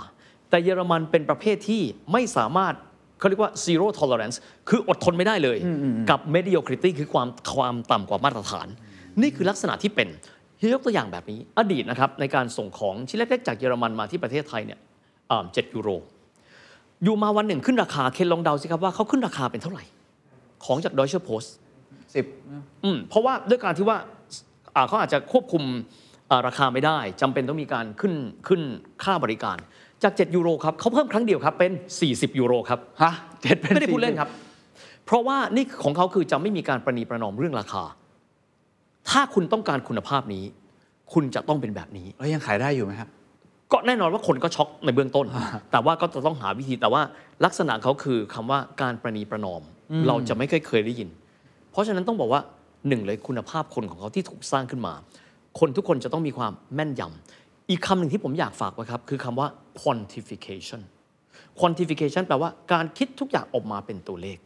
[0.50, 1.82] แต่เยอรมันเป็นประเภทที่
[2.12, 2.74] ไม่สามารถ
[3.18, 4.36] เขาเรียกว่า zero tolerance
[4.68, 5.58] คืออดทนไม่ได้เลย
[6.10, 8.66] กับ mediocrity คือความความต่ำกว่ามาตรฐาน
[9.22, 10.08] นี่คือลักษณะที่เป็น
[10.74, 14.78] ยกตัวอย่างแบบนี้ อดีตนะครับในการส่งของชิ้นเล็กๆจากเยอรมันมาที่ประเทศไทยเนี่ย
[15.30, 15.88] อ่า7ยูโร
[17.04, 19.84] อยู่มาวันหนึ่งขึ้นราคาเคนลองเดาสิครับว่าเขาขึ้นราคาเป็นเท่าไหร่
[20.64, 21.48] ของจาก Deutsche Post
[22.14, 22.24] สิบ
[22.84, 23.98] อืมเพราะว่าด้วยการที่ว่า
[24.76, 25.62] อ่าเขาอาจจะควบคุม
[26.30, 28.14] อ่าราคาไม่ได้จำเป็นต้องมีการขึ้น
[28.48, 28.60] ขึ้น
[29.04, 29.56] ค่าบริการ
[30.02, 31.72] จาก 7 ยูโรครับเขาเพิ่มครั้งเดียวครับเป็น
[32.04, 33.12] 40 ยูโรครับฮะ
[33.42, 34.30] เจ็ดเป็นไม่ได้พูดสี่เล่นครับ
[35.06, 37.84] เพราะว่านี่ของเขาคือจะไม่มีการประนีประนอมเรื่องราคา
[39.10, 40.44] ถ้าคุณต้องการคุณภาพนี้
[41.12, 43.08] คุณจะต้องเป็นแบบนี้ แล้วยังขายได้อยู่ไหมครับ
[43.72, 45.26] ก็แน่นอนว่าคนก็ช็อกในเบื้องต้น
[45.70, 47.02] แต่ว่าก็จะต้องหาวิธีแต่ว่า
[47.44, 49.62] ลักษณะเขาคือคำว่าการประนีประนอม
[50.08, 51.08] เราจะไม่เคยเคยได้ยิน
[51.70, 52.40] เพราะฉะนั้นต้องบอกว่า
[52.88, 54.94] หนึ่งเลยคุณภาพคนของเขาที่ถูกสร้างขึ้นมา
[55.60, 59.48] คนทุกคนจะต้องมีความแม่นยำอีกคำหนึ่งที่ผมอยากฝากไว้ครับ คือคำว่า
[59.82, 60.80] quantification
[61.60, 64.38] quantification แปลว่าการคิดทุกอย่างออกมาเป็นตัวเลข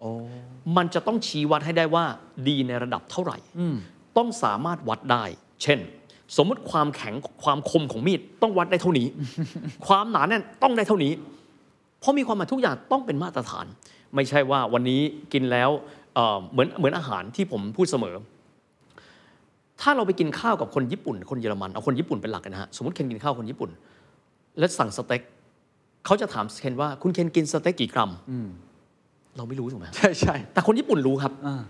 [0.00, 0.10] โอ้
[0.76, 2.04] มันจะต้องชี้วัดให้ได้ว่า
[2.48, 3.38] ดีในระดับเท่าไหร่
[4.16, 5.24] ต้องสามารถวัดได้
[5.62, 5.78] เช่น
[6.36, 7.14] สมมติความแข็ง
[7.44, 9.06] ความคมของมีดต้องวัดได้เท่านี้
[9.86, 11.12] ความหนาแน่นต้องได้เท่านี้
[12.00, 13.66] เพราะมีความหมายทุกอย่างต้องเป็นมาตรฐาน
[14.14, 15.00] ไม่ใช่ว่าวันนี้
[15.32, 15.70] กินแล้ว
[16.14, 18.14] เอ่อเหมือนเหมือนอาหารที่ผมพูดเสมอ
[19.80, 23.70] ถ้าเราไปกินข้าวกับคนญี่ปุ่น คนเยอรมันเอาคนญี่ปุ่นเป็นหลักกันนะฮะสมมติเคนกินข้าวคนญี่ปุ่น
[24.58, 25.22] แล้วสั่งสเต็ก
[26.06, 28.10] เขาจะถามเคนว่าคุณเคนกินสเต็กกี่กรัม
[29.36, 31.62] เราไม่รู้ถูกไหมฮะใช่ใช่แต่คนญี่ปุ่นรู้ครับอ่า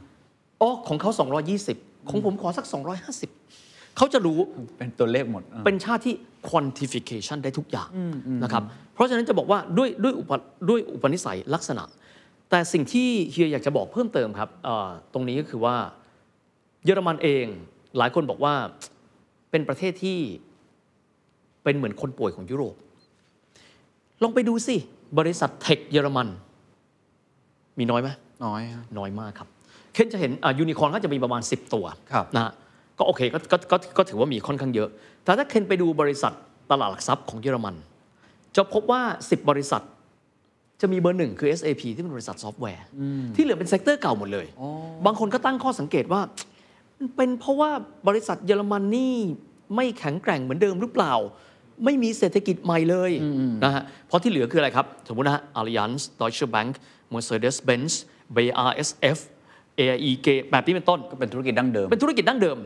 [0.61, 1.11] อ๋อของเขา
[1.59, 2.67] 220 ของผมขอสัก
[3.31, 4.39] 250 เขาจะรู้
[4.77, 6.15] เป็นตัวเลขหมดอ่าเป็นชาติที่
[6.49, 7.89] quantification ได้ทุกอย่าง
[8.43, 8.63] นะครับ
[8.95, 10.33] เพราะฉะนั้นจะบอกว่าด้วยด้วยอุป
[10.69, 11.85] ด้วยอุปนิสัยลักษณะ
[12.51, 15.77] แต่สิ่งที่เฮียอยากจะบอกเพิ่มเติมครับเอ่อตรงนี้ก็คือว่า
[16.85, 17.45] เยอรมันเอง
[17.99, 18.55] หลายคนบอกว่า
[19.51, 20.19] เป็นประเทศที่
[21.65, 22.75] เป็นเหมือนคนป่วยของยุโรป
[24.23, 24.77] ลองไปดูสิ
[25.19, 26.29] บริษัทเทคเยอรมัน
[27.79, 28.09] มีน้อยไหม
[28.47, 29.49] น้อยครับน้อยมากครับ
[29.97, 32.53] เคนจะเห็นยูนิคอร์นก็จะมีประมาณ 10 ตัวครับนะฮะ
[32.99, 34.89] ก็โอเคก็ก็ก็ก็ถือว่ามีค่อนข้างเยอะ
[35.25, 36.33] แต่ถ้าเคนไปดูบริษัท
[36.71, 37.75] ตลาดหลักทรัพย์ของเยอรมัน
[38.57, 39.83] จะพบว่า 10 บริษัท
[40.81, 42.87] จะมีเบอร์หนึ่งคือ SAP ที่เป็นบริษัทซอฟต์แวร์
[43.35, 44.47] ที่เหลือเป็น sector เก่าหมดเลย
[45.07, 46.21] บางคนก็ตั้งข้อสังเกตว่า
[46.99, 47.71] มันเป็นเพราะว่า
[48.09, 49.15] บริษัทเยอรมันนี่
[49.77, 51.15] ไม่แข็งแกร่งเหมือนเดิมหรือเปล่า
[51.85, 53.11] ไม่มีเศรษฐกิจใหม่เลย
[53.65, 56.73] นะฮะเพราะที่เหลือคืออะไรครับ สมมตินะฮะ Allianz Deutsche Bank
[57.15, 57.93] Mercedes-Benz
[58.37, 59.19] BASF
[59.79, 62.59] AIG แบบนี้เป็นต้นก็เป็นธุรกิจดั้งเดิม เป็นธุรกิจดั้งเดิม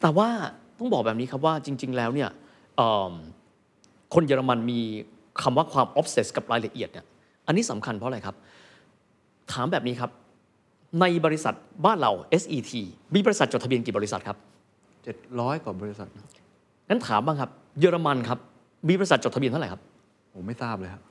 [0.00, 0.28] แต่ว่า
[0.78, 2.30] ต้องบอกแบบนี้ครับว่าจริง ๆ แล้วเนี่ย
[2.76, 3.12] เอิ่ม
[4.14, 4.80] คนเยอรมันมี
[5.42, 7.04] คำว่าความ obsess กับรายละเอียดเนี่ย
[7.46, 8.36] อันนี้สำคัญเพราะอะไรครับ
[9.52, 10.10] ถามแบบนี้ครับ
[11.00, 11.54] ในบริษัท
[11.84, 12.72] บ้านเรา SET
[13.14, 14.36] มีบริษัทจดทะเบียนกี่บริษัทครับ
[15.00, 16.24] 700 กว่าบริษัทนะ
[16.88, 17.50] งั้นถามบ้างครับ
[17.80, 18.38] เยอรมันครับ
[18.88, 19.80] มีบริษัทจดทะเบียนเท่าไหร่ครับ
[20.34, 21.02] ผมไม่ทราบเลยครับ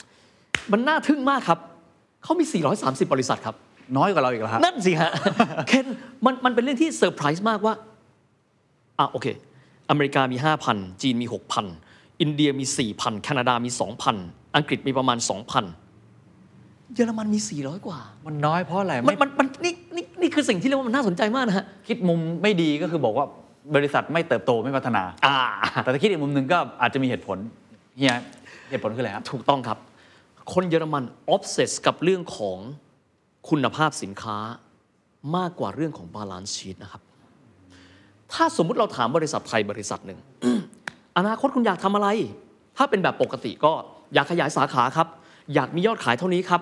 [0.72, 1.60] มันน่าทึ่งมากครับ
[2.24, 2.46] เขามี
[2.80, 3.56] 430 บริษัทครับ
[3.98, 5.12] น้อยกว่าเราอีกแล้วฮะนั่นสิฮะ
[5.68, 5.86] เคน
[6.26, 7.74] มันมันเป็นเรื่องที่เซอร์ไพรส์มากว่า
[9.00, 9.28] อะโอเค
[9.90, 10.38] อเมริกามี
[10.70, 11.28] 5,000 จีนมี
[11.74, 13.70] 6,000 อินเดียมี 4,000 แคนาดามี
[14.14, 23.26] 2,000 อังกฤษมีประมาณ 2,000 เยอรมันมี 400 กว่า มันน้อยเพราะอะไรมันไม่มันมันนี่นี่นี่คือสิ่งที่เรียกว่ามันน่าสนใจมากนะฮะคิดมุมไม่ดีก็คือบอกว่า
[23.76, 25.38] บริษัทไม่เติบโตไม่พัฒนาอ่า
[25.84, 27.38] แต่ถ้าคิดอีกมุมหนึ่งก็อาจจะมีเหตุผล
[27.98, 28.16] เฮีย
[28.70, 29.78] เหตุผลคืออะไรครับถูกต้องครับ
[30.54, 32.58] คนเยอรมัน obsess กับเรื่องของ
[33.50, 34.38] คุณภาพสินค้า
[35.36, 37.02] มากกว่าเรื่องของ balance sheet นะครับ
[38.34, 40.20] ถ้าสมมุติเราถามบริษัทไทยบริษัทหนึ่ง
[41.18, 42.08] อนาคตคุณอยากทำอะไร
[42.78, 43.72] ถ้าเป็นแบบปกติก็
[44.14, 45.08] อยากขยายสาขาครับ
[45.54, 46.62] อยากมียอดขายเท่านี้ครับ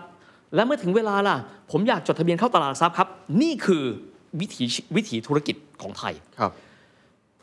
[0.56, 1.36] และเมื่อถึงเวลาล่ะ
[1.72, 3.08] ผมอยากจดทะเบียนเข้าตลาดหลักทรัพย์ครับ
[3.42, 3.84] นี่คือ
[4.40, 4.64] วิถี
[4.96, 6.52] วิถีธุรกิจของไทยครับ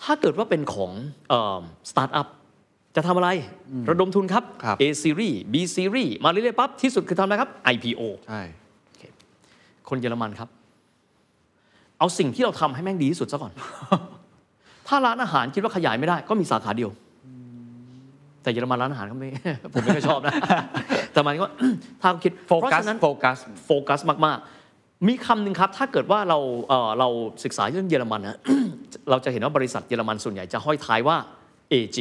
[0.02, 0.90] ถ้าเกิดว่าเป็นของ
[1.90, 2.26] สตาร์ทอัพ
[2.96, 3.28] จะทำอะไร
[3.90, 8.42] ระดมทุนครับครับ A series B series มาเรื่อยๆปั๊บที่สุดคือทำอะไรครับ IPO ใช่
[9.88, 10.48] คนเยอรมันครับ
[11.98, 13.52] เอาสิ่งที่เราทำให้แม่งดีที่สุดซะก่อน
[14.88, 16.90] ถ้าร้านอาหารคิดว่าขยายไม่ได้ ก็มีสาขาเดียว
[18.42, 19.28] แต่เยอรมันร้านอาหารก็ไม่
[19.72, 20.34] ผมไม่ค่อยชอบนะ
[21.12, 21.52] แต่หมายถึงว่า
[22.00, 24.38] ถ้าเขาคิดโฟเพราะกัสฉะนั้นโฟกัสโฟกัสมาก
[24.72, 27.08] ๆ มีคำหนึ่งครับ ถ้าเกิดว่าเราเอ่อเรา
[27.44, 28.38] ศึกษาเรื่องเยอรมันนะ
[29.10, 31.16] เราจะเห็นว่าบริษัทเยอรมันส่วนใหญ่จะห้อยท้ายว่า
[31.72, 31.98] AG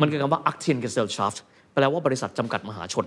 [0.00, 1.38] มันคือคำว่า Aktien Gesellschaft
[1.72, 3.06] แปลว่าบริษัทจำกัดมหาชน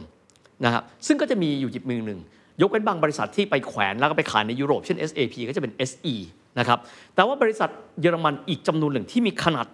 [0.65, 2.19] นะครับซึ่งก็จะมีอยู่หยิบมือหนึ่ง
[2.61, 6.15] ยกเว้นบางบริษัทที่ไปแขวนแล้วก็ไปขายในยุโรปเช่น SAP ก็จะเป็น SE
[6.59, 6.79] นะครับ
[7.15, 7.69] แต่ว่าบริษัท
[8.01, 9.67] เยอรมันอีกจำนวนหนึ่งที่มีขนาด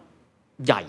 [0.66, 0.82] ใหญ่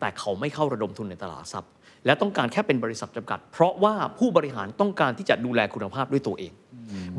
[0.00, 1.70] แต่เขาไม่เข้าระดมทุนในตลาดหลักทรัพย์
[2.06, 6.52] และต้องการแค่เป็นบริษัทจำกัด เพราะว่าผู้บริหารต้องการที่จะดูแลคุณภาพด้วยตัวเอง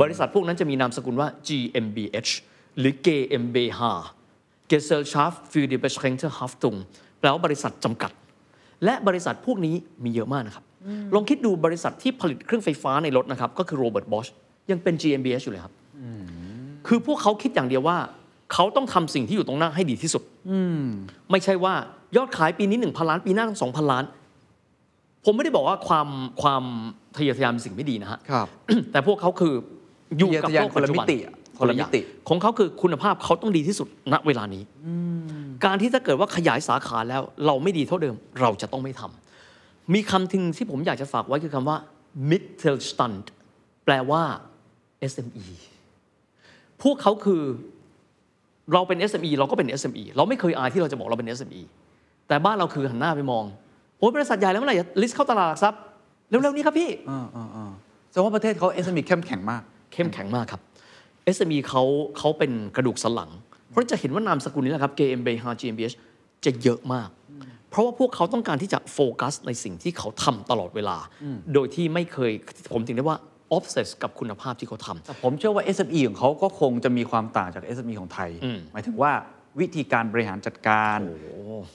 [0.02, 2.32] บริษัทพวกนั้นจะมีนามสกุลว่า GmbH
[2.80, 3.82] หรือ GmbH
[4.72, 6.78] Gesellschaft für die Beschränkte Haftung
[7.20, 8.12] แปลว่าบริษัทจำกัด
[8.86, 10.66] และบริษัทพวกนี้มีเยอะมากนะครับ
[11.16, 14.28] ลองคิดดูบริษัทที่ผลิตเครื่องไฟฟ้าในรถนะครับ ก็คือโรเบิร์ตบอช
[14.72, 15.74] ยังเป็น GmbH อยู่เลยครับ
[16.88, 17.98] คือพวกเขาคิดอย่างเดียวว่า
[18.54, 20.24] เขาต้องทำสิ่งที่อยู่ตรงหน้าให้ดีที่สุด
[21.32, 21.74] ไม่ใช่ว่า
[22.18, 24.04] ยอดขายปีนี้หนึ่งพันล้าน ปีหน้าต้องสองพันล้าน
[25.26, 26.08] ผมไม่ได้บอกว่าความ
[26.42, 26.64] ความ
[27.16, 28.48] ทะเยอทะยานเป็นสิ่งไม่ดีนะฮะครับ
[28.92, 29.54] แต่พวกเขาคือ
[30.18, 34.64] อยู่เยกับทะยาโลนกคนปัจละจุมิบันติอะคคนละมิติของเขาคือคุณภาพเขาต้องดีที่สุดณเวลานี้
[35.66, 39.21] การที่ถ้าเกิดว่าขยายสาขาแล้วเราไม่ดีเท่าเดิม เราจะต้องไม่ทำ
[39.94, 41.78] มีคำทึงที่ผมอยากจะฝากไว้คือคำว่า
[42.30, 43.26] Mittelstand
[43.86, 44.24] แปลว่า
[45.12, 45.46] SME
[46.82, 47.42] พวกเขาคือ
[48.74, 51.62] เราเป็น SME เราก็เป็น SME เราไม่เคยอายที่เราจะบอกเราเป็น SME
[52.28, 53.44] แต่บ้านเราคือหันหน้าไปมอง
[53.98, 55.82] โอ้ยบริษัทใหญ่แล้วเมื่อไหร่จะลิสต์เข้าตลาดหลักทรัพย์
[56.30, 57.72] เร็วๆนี้ครับพี่อ่าอ่าอ่า
[58.10, 59.62] แสดงว่าประเทศเขา SME เข้มแข็งมาก
[59.94, 60.62] เข้มแข็งมากครับ
[61.36, 61.84] SME เขา
[62.18, 63.30] เขาเป็นกระดูกสันหลัง
[63.70, 65.96] เพราะจะเห็นว่านามสกุลนี้แหละครับ GMB h GmbH
[66.46, 67.10] จะเยอะมาก
[67.72, 70.98] เพราะว่าพวกเขาต้องการที่จะโฟกัสในสิ่งที่เขาทำตลอดเวลา
[71.54, 72.32] โดยที่ไม่เคย
[72.74, 73.18] ผมถึงได้ว่า
[73.58, 79.12] obsess กับคุณภาพที่เขาทำแต่ผมเชื่อว่า SME ของเขาก็คงจะมีความต่างจาก SME ของไทยอืมหมายถึงว่า
[79.60, 81.00] วิธีการบริหารจัดการ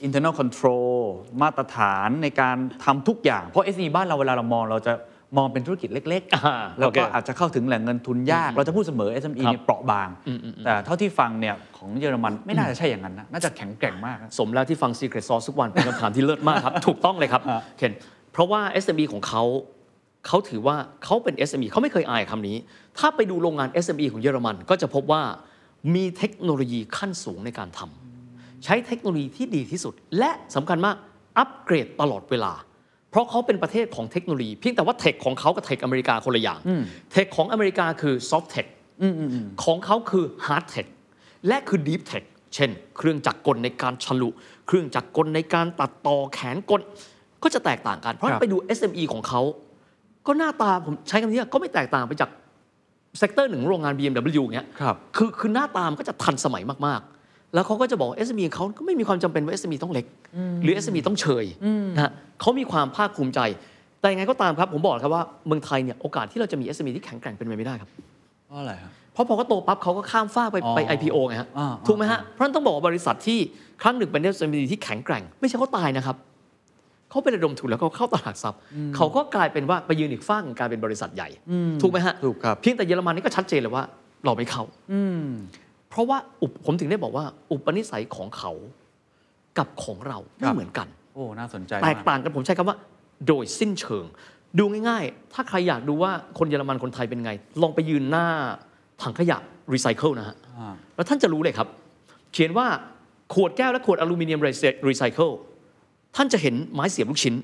[0.05, 0.97] internal control
[1.41, 4.93] มาตรฐานในการทำทุกอย่าง เพราะ SME บ้านเราเวลาเรามองเราจะ
[5.37, 10.09] มองเป็นธุรกิจเล็กอ่าๆแล้วโอเคก็อาจจะเข้าถึงแหล่งเงินทุนยาก เราจะพูดเสมอ SME ครับเนี่ยเปราะบาง
[10.65, 17.93] แต่เท่าที่ฟังเนี่ยของเยอรมันไม่น่าจะใช่อย่างนั้นนะ น่าจะแข็งแกร่งมากนะสมแล้วที่ฟัง Secret Sauce ทุกวันเป็นคำถามที่เลิศมากครับ ถูกต้องเลยครับฮะเคน
[18.33, 19.43] เพราะว่า SME ของเขา
[20.27, 22.57] เขาถือว่าเขาเป็น SME เขาไม่เคยอายคำนี้
[22.97, 25.21] ถ้าไปดูโรงงาน SME ของเยอรมัน ก็จะพบว่า
[25.95, 30.95] มีเทคโนโลยีขั้นสูงในการทำใช้เทคโนโลยีที่ดีที่สุด และสำคัญมาก
[31.37, 32.53] อัปเกรดตลอดเวลา
[33.11, 36.59] เพราะเขาเป็นประเทศของเทคโนโลยีเพียงแต่ว่าเทคของเขากับเทคอเมริกาคนละอย่าง
[37.11, 38.65] Tech ของอเมริกาคือ Soft Tech
[39.63, 40.87] ของเขาคือ Hard Tech
[41.47, 44.29] และคือ Deep Tech เช่น เครื่องจักรกลในการฉลุ
[44.67, 46.81] เครื่องจักรกลในการตัดต่อแขนกล
[47.43, 49.41] ก็จะแตกต่างกัน เพราะฉะนั้นไปดู SME ของเขา
[50.27, 52.29] ก็หน้าตาผมใช้คำนี้ก็ไม่แตกต่างไปจาก
[53.19, 57.16] sector หนึ่งโรงงาน BMW อย่างเงี้ยครับคือคือหน้าตามันก็จะทันสมัยมากๆ
[57.53, 60.05] แล้วเขาก็จะบอก SME ของเขาก็ไม่มีความจำเป็นว่า SME ต้องเล็ก
[60.63, 61.45] หรือ SME ต้องเฉย
[61.95, 63.39] นะฮะเขามีความภาคภูมิใจ
[64.01, 67.89] แต่ยังไงก็ตามครับ ผมบอกครับว่าเมืองไทยเนี่ยโอกาสที่เราจะมี SME ที่แข็งแกร่งเป็นไปไม่ได้ครับ
[68.47, 73.39] เพราะอะไรครับเพราะพอเขาโตปั๊บเขาก็ข้ามฟากไปอ๋อไป IPO ไงฮะอ่าถูกไหมฮะเพราะฉะนั้นต้องบอกว่าบริษัทที่
[73.81, 76.15] ครั้งหนึ่งเป็น SME ที่แข็งแกร่ง ไม่ใช่เขาตายนะครับ
[77.09, 78.59] เขาไประดมทุนแล้วก็เข้าตลาดหลักทรัพย์
[78.95, 81.29] เขาก็กลายเป็นว่าไปยืนอีกฝ้ากหนึ่งกลายเป็นบริษัทใหญ่
[81.81, 83.83] ถูกไหมฮะถูกครับเพียงแต่เยอรมันนี่ก็ชัดเจนเลยว่า
[84.25, 85.27] เราไม่เข้าอืม
[85.89, 88.51] เพราะว่าอุปผมถึงได้บอกว่า อุปนิสัยของเขา
[89.57, 92.77] กับของเราคไม่รับเหมือนกัน โอ้ น่าสนใจมากแตกต่างกันผมใช้คำว่า
[93.27, 94.05] โดยสิ้นเชิง
[94.59, 97.31] ดูง่ายๆ ถ้าใครอยากดูว่าคนเยอรมันคนไทยเป็นไง
[97.61, 98.25] ลองไปยืนหน้า
[99.01, 99.37] ถังขยะ
[99.73, 101.67] รีไซเคิลนะฮะอ่าแล้วท่านจะรู้เลยครับ
[102.33, 102.67] เขียนว่า
[103.33, 104.39] ขวดแก้วและขวดอลูมิเนียม
[104.89, 105.29] รีไซเคิล
[106.15, 107.35] ท่านจะเห็นไม้เสียบลูกชิ้น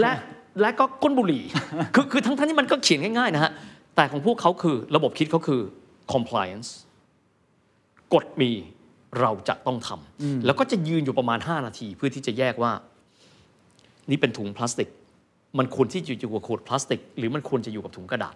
[0.00, 0.12] และ
[0.60, 1.42] และก็ก้นบุหรี่
[1.94, 3.52] คือคือทั้งทั้งที่มันก็เขียนง่ายๆนะฮะ
[3.96, 5.60] แต่ของพวกเขาคือระบบคิดเขาคือ
[6.12, 6.68] compliance
[8.14, 8.50] กฎมี
[9.20, 12.72] เราจะต้องทำแล้วก็จะยืนอยู่ประมาณ 5 นาที เพื่อที่จะแยกว่า
[14.10, 14.88] นี่เป็นถุงพลาสติก
[15.58, 18.34] มันควรที่จะอยู่กับขวดพลาสติก หรือมันควรจะอยู่กับถุงกระดาษ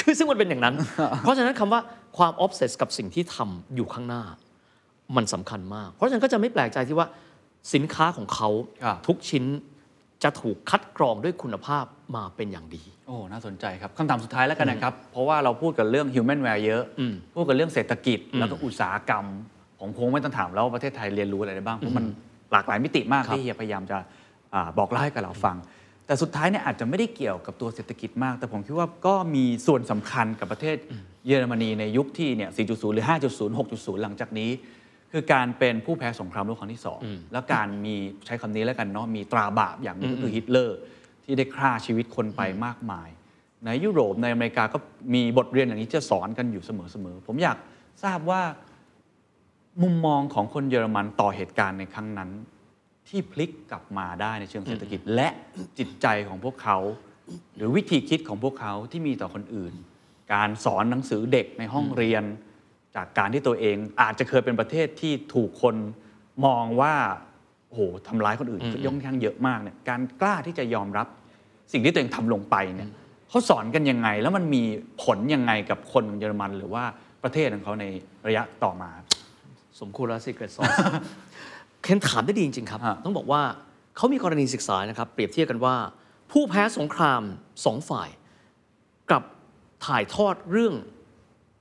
[0.00, 0.74] คือซึ่งมันเป็นอย่างนั้น
[1.20, 1.80] เพราะฉะนั้นคำว่า
[2.18, 4.22] ความ obsess กับสิ่งที่ทำอยู่ข้างหน้า
[5.16, 7.06] มันสำคัญมาก เพราะฉะนั้นก็จะไม่แปลกใจที่ว่า
[7.74, 8.48] สินค้าของเขา
[8.82, 9.44] ครับทุกชิ้น
[10.22, 11.84] จะถูกคัดกรองด้วยคุณภาพ
[12.16, 19.24] มาเป็นอย่างดี โอ้ น่าสนใจครับคำถามสุดท้ายแล้วกันนะครับ เพราะว่าเราพูดกันเรื่อง human w a r e เยอะอืมพูดกันเรื่องเศรษฐกิจ แล้วก็อุตสาหกรรม
[19.80, 22.04] ผมคงไม่ต้องถามแล้วว่าประเทศไทยเรียนรู้อะไรได้บ้าง เพราะมัน
[22.52, 23.98] หลากหลายมิติมากครับที่เฮียพยายามจะ
[24.54, 25.56] อาบอกเล่าให้กับเราฟัง
[26.06, 30.76] แต่สุดท้ายเนี่ยอาจจะไม่ได้เกี่ยวกับตัวเศรษฐกิจมาก แต่ผมคิดว่าก็มีส่วนสำคัญกับประเทศ
[31.26, 34.50] เยอรมนีในยุคที่เนี่ย 4.0 หรือ 5.0 6.0 หลังจากนี้
[35.12, 37.00] คือการเป็นผู้แพ้สงครามโลกครั้งที่สอง
[37.32, 37.94] แล้วการมี
[38.26, 40.78] ใช้คำนี้แล้วกันเนาะมีตราบาปอย่างหนึงก็คือฮิตเลอร์
[41.24, 43.08] ที่ได้ฆ่าชีวิตคนไปมากมาย
[43.64, 44.78] ในยุโรปในอเมริกาก็
[45.14, 47.56] มีบทเรียนอย่างนี้จะสอนกันอยู่เสมอๆผมอยาก
[48.04, 48.42] ทราบว่า
[49.82, 52.30] มุมมองของคนเยอรมันต่อเหตุการณ์ในครั้งนั้น
[53.08, 55.28] ที่พลิกกลับมาได้ในเชิงเศรษฐกิจ และ
[55.78, 56.78] จิตใจของพวกเขา
[57.56, 59.74] หรือวิธีคิดของพวกเขาที่มีต่อคนอื่น
[60.34, 62.24] การสอนหนังสือเด็กในห้องเรียน
[62.98, 65.76] จากการที่ตัวเองอาจจะเคยเป็นประเทศที่ถูกคน
[66.44, 66.94] มองว่า
[67.68, 71.06] โอ้โหทำร้ายคนอื่นย่องข้างเยอะมากเนี่ยการกล้าที่จะยอมรับ
[71.72, 72.88] สิ่งที่ตัวเองทำลงไปเนี่ย
[73.28, 74.62] เขาสอนกันยังไง แล้วมันมี
[75.02, 76.84] ผลยังไงกับคนเยอรมันหรือว่า
[77.22, 77.84] ประเทศของเขาใน
[78.26, 78.90] ระยะต่อมา
[79.80, 80.76] สมควรแล้ว Secret Sauce
[81.82, 83.42] เคนถามได้ดีจริง ๆ ครับฮะต้องบอกว่า
[83.96, 85.76] เขามีกรณีศึกษานะครับ เปรียบเทียบกันว่า
[86.32, 87.22] ผู้แพ้สงคราม
[87.64, 88.08] สองฝ่าย
[89.10, 89.24] กลับ
[89.86, 90.74] ถ่ายทอดเรื่อง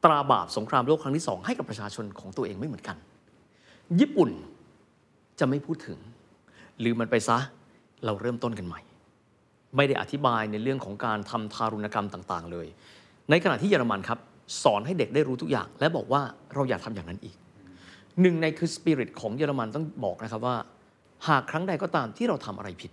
[0.08, 2.98] ตราบาปสงครามโลกครั้งที่สองให้กับประชาชนของตัวเองไม่เหมือนกัน
[4.00, 4.30] ญี่ปุ่น
[5.40, 6.00] จะไม่พูดถึง
[6.80, 7.38] หรือมันไปซะ
[8.06, 8.82] เราเริ่มต้นกันใหม่
[9.76, 12.68] ไม่ได้อธิบายในเรื่องของการทำทารุณกรรมต่างๆ เลย
[13.30, 14.20] ในขณะที่เยอรมันครับ
[14.64, 16.22] สอนให้เด็กได้รู้ทุกอย่าง และบอกว่า
[16.54, 17.36] เราอย่าทำอย่างนั้นอีก
[18.22, 20.56] หนึ่งในคือสปิริตของเยอรมันต้องบอกนะครับว่า
[21.28, 22.92] หากครั้งใดก็ตามที่เราทำอะไรผิด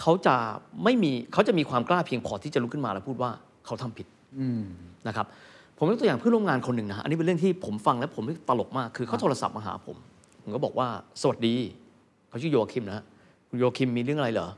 [0.00, 0.36] เขาจะ
[0.84, 3.30] ไม่มีเขาจะมีความกล้าเพียงพอที่จะลุกขึ้นมาแล้วพูดว่า
[3.66, 4.06] เขาทำผิด
[5.08, 5.26] นะครับ
[5.84, 9.96] ผมยกตัวอย่างเพื่อนร่วมงานคนหนึ่งนะฮะอันนี้เป็นเรื่องที่ผมฟังแล้วผมตลกมากคือเขาโทรศัพท์มาหาผม
[10.42, 10.88] ผมก็บอกว่า
[11.22, 11.54] สวัสดี
[12.28, 13.04] เขาชื่อโยคิมนะฮะ
[13.48, 14.48] คุณโยคิมมีเรื่องอะไรเหรอ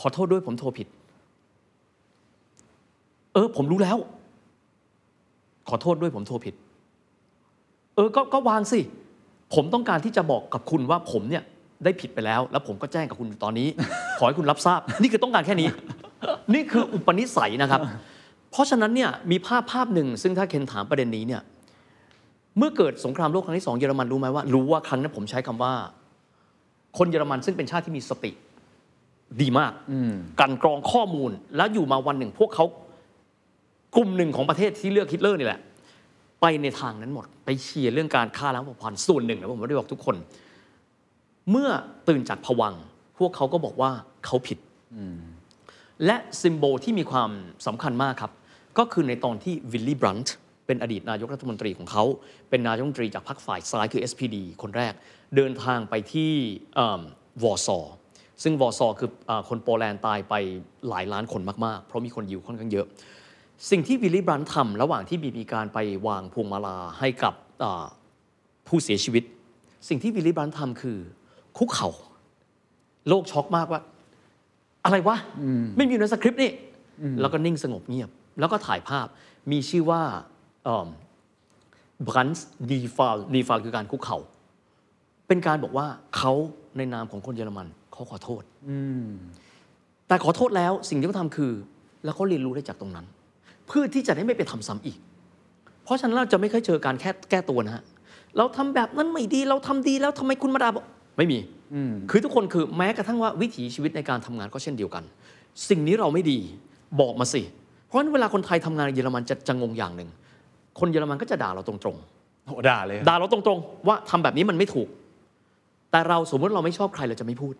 [0.00, 0.86] ขอโทษด้วยผมโทรผิด
[3.34, 3.98] เออ ผมรู้แล้ว
[5.68, 6.54] ขอโทษด้วยผมโทรผิด
[7.94, 8.80] เออ ก็ก็วางสิ
[9.54, 11.42] ผมต้องการที่จะบอกกับคุณว่าผมเนี่ย
[11.84, 13.68] ได้ผิดไปแล้ว แล้วผมก็แจ้งกับคุณตอนนี้
[14.18, 15.68] ขอให้คุณรับทราบ นี่คือต้องการแค่นี้
[16.54, 17.80] นี่คืออุปนิสัยนะครับ
[18.50, 21.42] เพราะฉะนั้นเนี่ยมีภาพภาพหนึ่ง ซึ่งถ้าเคนถามประเด็นนี้เนี่ย
[22.58, 25.72] เมื่อเกิดสงครามโลกครั้งที่สองเยอรมันรู้ไหมว่ารู้ว่าครั้งนั้นผมใช้คำว่า
[26.98, 28.30] คนเยอรมันซึ่งเป็นชาติที่มีสติ
[29.40, 29.72] ดีมาก
[30.40, 32.64] กลันกรองข้อมูลแล้วอยู่มาวันหนึ่ง พวกเขา
[33.96, 35.60] กลุ่มหนึ่งของประเทศที่เลือกฮิตเลอร์นี่แหละ
[36.40, 40.16] ไปในทางนั้นหมด ไปเชียร์เรื่องการฆ่าล้างเผ่าพันธุ์ส่วนหนึ่งนะผมไม่ได้บอกทุกคน
[41.50, 41.68] เมื่อ
[42.08, 42.82] ตื่นจากภวังค์
[43.18, 43.90] พวกเขาก็บอกว่า
[44.26, 44.58] เขาผิด
[46.06, 47.30] และ symbol ที่มีความ
[47.66, 48.32] สำคัญมากครับ
[48.78, 50.34] ก็คือในตอนที่วิลลี่บรันท์
[50.66, 52.04] เป็นอดีตนายกรัฐมนตรีของเขา
[52.50, 54.92] เป็นนายกรัฐมนตรีจากพรรคฝ่ายซ้ายคือ SPD คนแรก
[55.36, 56.32] เดินทางไปที่
[57.42, 57.78] วอร์ซอ
[58.42, 60.34] ซึ่งวอร์ซอคืออาคนโปแลนด์ตายไป
[60.88, 62.86] หลายล้านคนมากๆ เพราะมีคนยิวค่อนข้างเยอะ
[63.70, 67.86] สิ่งที่วิลลี่บรันท์ทำระหว่างที่มีการไปวางพวงมาลาให้กับอ่า
[68.68, 69.24] ผู้เสียชีวิต
[69.88, 70.98] สิ่งที่วิลลี่บรันท์ทำคือ
[71.58, 71.90] คุกเข่า
[73.08, 73.80] โลกช็อกมากว่า
[74.84, 75.16] อะไรวะ
[75.76, 76.52] ไม่มีอยู่ในสคริปต์นี่
[77.20, 79.06] แล้วก็นิ่งสงบเงียบ แล้วก็ถ่ายภาพ
[79.50, 80.02] มีชื่อว่า
[82.06, 84.18] บรันท์ Kniefall Kniefall คือการคุกเข่า
[85.28, 85.86] เป็นการบอกว่า
[86.16, 86.32] เขา
[86.76, 88.42] ในนามของคนเยอรมันเขาขอโทษ
[90.08, 91.52] แต่ขอโทษแล้วสิ่งที่เขาทำคือ
[92.04, 93.06] แล้วเขาเรียนรู้ได้จากตรงนั้น
[93.66, 94.98] เพื่อที่จะได้ไม่ไปทำซ้ำอีก
[95.84, 97.84] เพราะฉะนั้นเราจะไม่เคยเจอการแค่แก้ตัวนะฮะ
[98.36, 100.84] เราทำแบบนั้นไม่ดีเราทำดีแล้วทำไมคุณมาด่าบอก
[101.18, 101.38] ไม่มี
[102.10, 105.04] คือทุกคนคือแม้กระทั่งว่าวิถีชีวิตในการทำงานก็เช่นเดียวกัน
[105.68, 106.38] สิ่งนี้เราไม่ดี
[107.00, 107.42] บอกมาสิ
[107.88, 110.08] เพราะฉะนั้นเวลาคนไทยทำงานในเยอรมันจะจะงงอย่างหนึ่ง
[110.78, 114.88] คนเยอรมันก็จะด่าเราตรงๆโหด่าเลย ด่าเราตรงๆ ว่าทำแบบนี้มันไม่ถูก
[115.90, 117.54] แต่เราสมมติเราไม่ชอบใครเราจะไม่พูด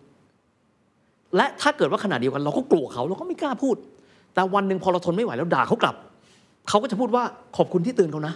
[1.35, 3.75] และถ้าเกิดว่าขณะเดียวกันเราก็กลัวเขาเราก็ไม่กล้าพูด
[4.33, 5.95] แต่วันหนึ่งพอเราทนไม่ไหวแล้วด่าเขากลับ
[6.69, 7.23] เขาก็จะพูดว่า
[7.57, 8.33] ขอบคุณที่เตือนเขานะ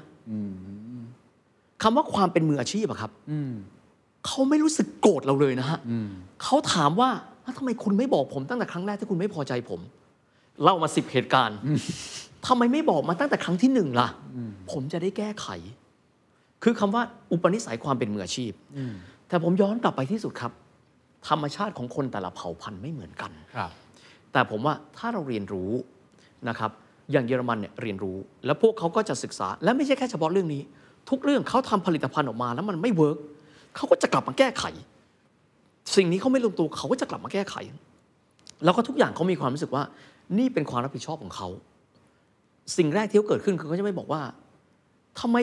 [1.84, 3.12] คำว่าความเป็นมืออาชีพอะครับ
[4.26, 5.80] เขาไม่รู้สึกโกรธเราเลยนะฮะ
[6.44, 7.10] เขาถามว่า
[7.46, 9.80] อ้าวทำไมคุณไม่บอกผมตั้งแต่ครั้งแรกที่คุณไม่พอใจผม
[10.64, 11.58] เล่ามาสิบเหตุการณ์
[12.48, 14.10] ทำไมไม่บอกมาตั้งแต่ครั้งที่หนึ่งล่ะ
[14.72, 15.48] ผมจะได้แก้ไข
[16.64, 18.52] คือคำว่าอุปนิสัยความเป็นมืออาชีพ
[19.30, 20.52] แต่ผมย้อนกลับไปที่สุดครับ
[21.30, 23.72] ธรรมชาติของคนแต่ละเผ่าพันธุ์ไม่เหมือนกันครับ
[24.32, 25.72] แต่ผมว่าถ้าเราเรียนรู้
[26.50, 26.72] นะครับ
[27.12, 30.62] อย่างเยอรมันเนี่ยเรียนรู้ แล้วพวกเขาก็จะศึกษา และไม่ใช่แค่เฉพาะเรื่องนี้
[31.10, 33.18] ทุกเรื่องเขาทำผลิตภัณฑ์ออกมาแล้วมันไม่เวิร์ก
[33.76, 34.64] เขาก็จะกลับมาแก้ไข
[35.96, 37.56] สิ่งนี้เขาไม่ลงตัวเขาก็จะกลับมาแก้ไข
[38.64, 39.84] แล้วก็ทุกอย่างเขามีความรู้สึกว่า
[40.38, 41.48] นี่เป็นความรับผิดชอบของเขา
[42.78, 44.22] สิ่งแรกที่เขาเกิดขึ้นคือเขาจะไม่บอกว่า
[45.20, 45.38] ทำไม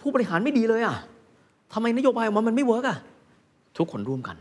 [0.00, 0.96] ผู้บริหารไม่ดีเลยอะ
[1.72, 2.98] ทำไมนโยบายออกมามันไม่ work อะ
[3.78, 4.36] ทุกคนร่วมกัน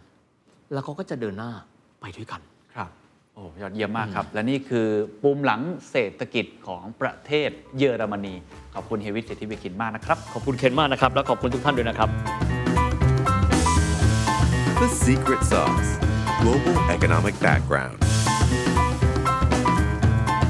[0.73, 1.51] แล้วเขาก็จะเดินหน้า
[2.01, 2.41] ไปด้วยกัน
[2.75, 2.89] ครับ
[3.33, 4.87] โอ้ยอดเยี่ยมมากครับ และนี่คือ
[5.21, 8.33] ภูมิหลังเศรษฐกิจของประเทศเยอรมนี
[8.75, 12.09] ขอบคุณเฮียวิทย์สิทธิเวคินมากนะครับขอบคุณเคนมากนะครับ และขอบคุณทุกท่านด้วยนะครับ
[14.81, 15.89] The secret sauce
[16.41, 17.97] global economic background.